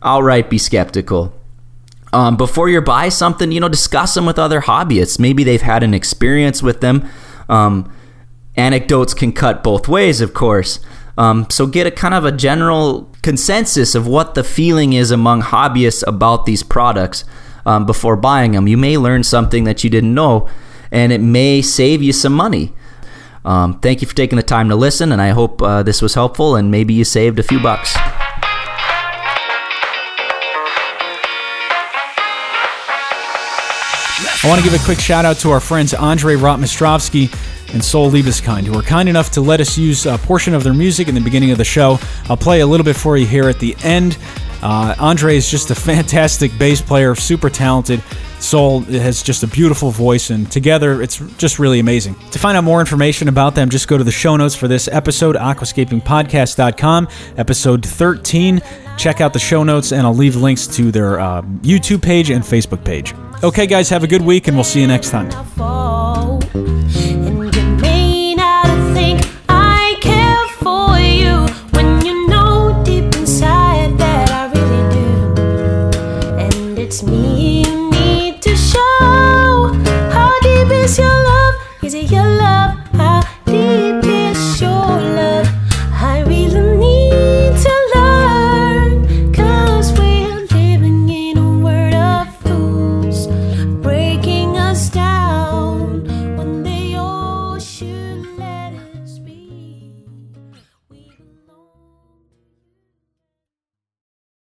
outright 0.03 0.51
be 0.51 0.59
skeptical. 0.59 1.33
Um, 2.13 2.37
before 2.37 2.69
you 2.69 2.81
buy 2.81 3.09
something, 3.09 3.53
you 3.53 3.61
know, 3.61 3.69
discuss 3.69 4.15
them 4.15 4.27
with 4.27 4.39
other 4.39 4.63
hobbyists. 4.63 5.19
Maybe 5.21 5.45
they've 5.45 5.63
had 5.63 5.85
an 5.85 5.95
experience 5.95 6.61
with 6.61 6.81
them. 6.81 7.09
Um, 7.49 7.93
anecdotes 8.57 9.15
can 9.15 9.33
cut 9.33 9.63
both 9.63 9.87
ways, 9.87 10.21
of 10.21 10.35
course. 10.35 10.81
Um, 11.17 11.47
so 11.51 11.67
get 11.69 11.87
a 11.87 11.93
kind 11.93 12.15
of 12.15 12.25
a 12.25 12.33
general 12.33 13.09
consensus 13.23 13.95
of 13.95 14.09
what 14.09 14.35
the 14.35 14.43
feeling 14.43 14.93
is 14.93 15.13
among 15.13 15.43
hobbyists 15.43 16.03
about 16.07 16.47
these 16.47 16.65
products 16.65 17.25
um, 17.67 17.87
before 17.87 18.17
buying 18.17 18.53
them. 18.53 18.69
You 18.69 18.77
may 18.77 18.97
learn 18.97 19.25
something 19.25 19.65
that 19.65 19.85
you 19.85 19.91
didn't 19.91 20.15
know, 20.15 20.49
and 20.91 21.13
it 21.13 21.21
may 21.21 21.63
save 21.63 22.03
you 22.03 22.13
some 22.13 22.33
money. 22.33 22.73
Um, 23.45 23.79
thank 23.81 24.01
you 24.01 24.09
for 24.09 24.15
taking 24.15 24.37
the 24.37 24.43
time 24.43 24.69
to 24.71 24.77
listen, 24.77 25.13
and 25.13 25.21
I 25.21 25.31
hope 25.31 25.61
uh, 25.61 25.83
this 25.83 26.01
was 26.01 26.15
helpful 26.15 26.57
and 26.57 26.71
maybe 26.71 26.95
you 26.95 27.05
saved 27.05 27.39
a 27.39 27.43
few 27.43 27.61
bucks. 27.61 27.95
I 34.45 34.49
want 34.49 34.63
to 34.63 34.71
give 34.71 34.79
a 34.79 34.85
quick 34.85 35.01
shout 35.01 35.25
out 35.25 35.37
to 35.39 35.51
our 35.51 35.61
friends 35.61 35.95
Andre 35.95 36.35
Rotmistrovsky. 36.37 37.33
and 37.73 37.83
Soul 37.85 38.11
Liebeskind, 38.11 38.67
who 38.67 38.79
are 38.79 38.83
kind 38.83 39.09
enough 39.09 39.31
to 39.33 39.41
let 39.41 39.61
us 39.61 39.77
use 39.77 40.07
a 40.07 40.17
portion 40.19 40.55
of 40.55 40.63
their 40.63 40.75
music 40.75 41.09
in 41.09 41.15
the 41.15 41.21
beginning 41.21 41.51
of 41.51 41.59
the 41.59 41.65
show. 41.65 41.99
I'll 42.29 42.37
play 42.37 42.61
a 42.61 42.67
little 42.67 42.85
bit 42.85 42.95
for 42.95 43.17
you 43.17 43.27
here 43.27 43.49
at 43.49 43.59
the 43.59 43.75
end. 43.83 44.17
Uh, 44.65 44.95
Andre 44.99 45.37
is 45.37 45.49
just 45.49 45.71
a 45.71 45.75
fantastic 45.91 46.57
bass 46.59 46.81
player, 46.81 47.15
super 47.15 47.51
talented. 47.51 48.03
Soul 48.41 48.81
has 48.81 49.23
just 49.23 49.43
a 49.43 49.47
beautiful 49.47 49.91
voice, 49.91 50.31
and 50.31 50.51
together 50.51 51.01
it's 51.03 51.19
just 51.39 51.59
really 51.59 51.79
amazing. 51.79 52.15
To 52.33 52.39
find 52.39 52.57
out 52.57 52.65
more 52.65 52.81
information 52.81 53.29
about 53.29 53.55
them, 53.55 53.71
just 53.71 53.89
go 53.89 53.97
to 53.97 54.05
the 54.05 54.11
show 54.11 54.37
notes 54.37 54.55
for 54.55 54.69
this 54.69 54.89
episode, 54.89 55.37
aquascapingpodcast.com, 55.37 57.09
episode 57.37 57.87
13. 57.87 58.61
Check 58.97 59.21
out 59.21 59.33
the 59.33 59.39
show 59.39 59.65
notes, 59.65 59.93
and 59.93 60.07
I'll 60.07 60.15
leave 60.15 60.37
links 60.37 60.67
to 60.77 60.91
their 60.91 61.21
uh, 61.21 61.43
YouTube 61.63 62.03
page 62.03 62.31
and 62.31 62.43
Facebook 62.45 62.85
page. 62.85 63.15
Okay, 63.43 63.67
guys, 63.67 63.89
have 63.91 64.05
a 64.05 64.09
good 64.09 64.23
week, 64.23 64.49
and 64.49 64.57
we'll 64.57 64.65
see 64.65 64.81
you 64.81 64.87
next 64.87 65.11
time. 65.11 65.31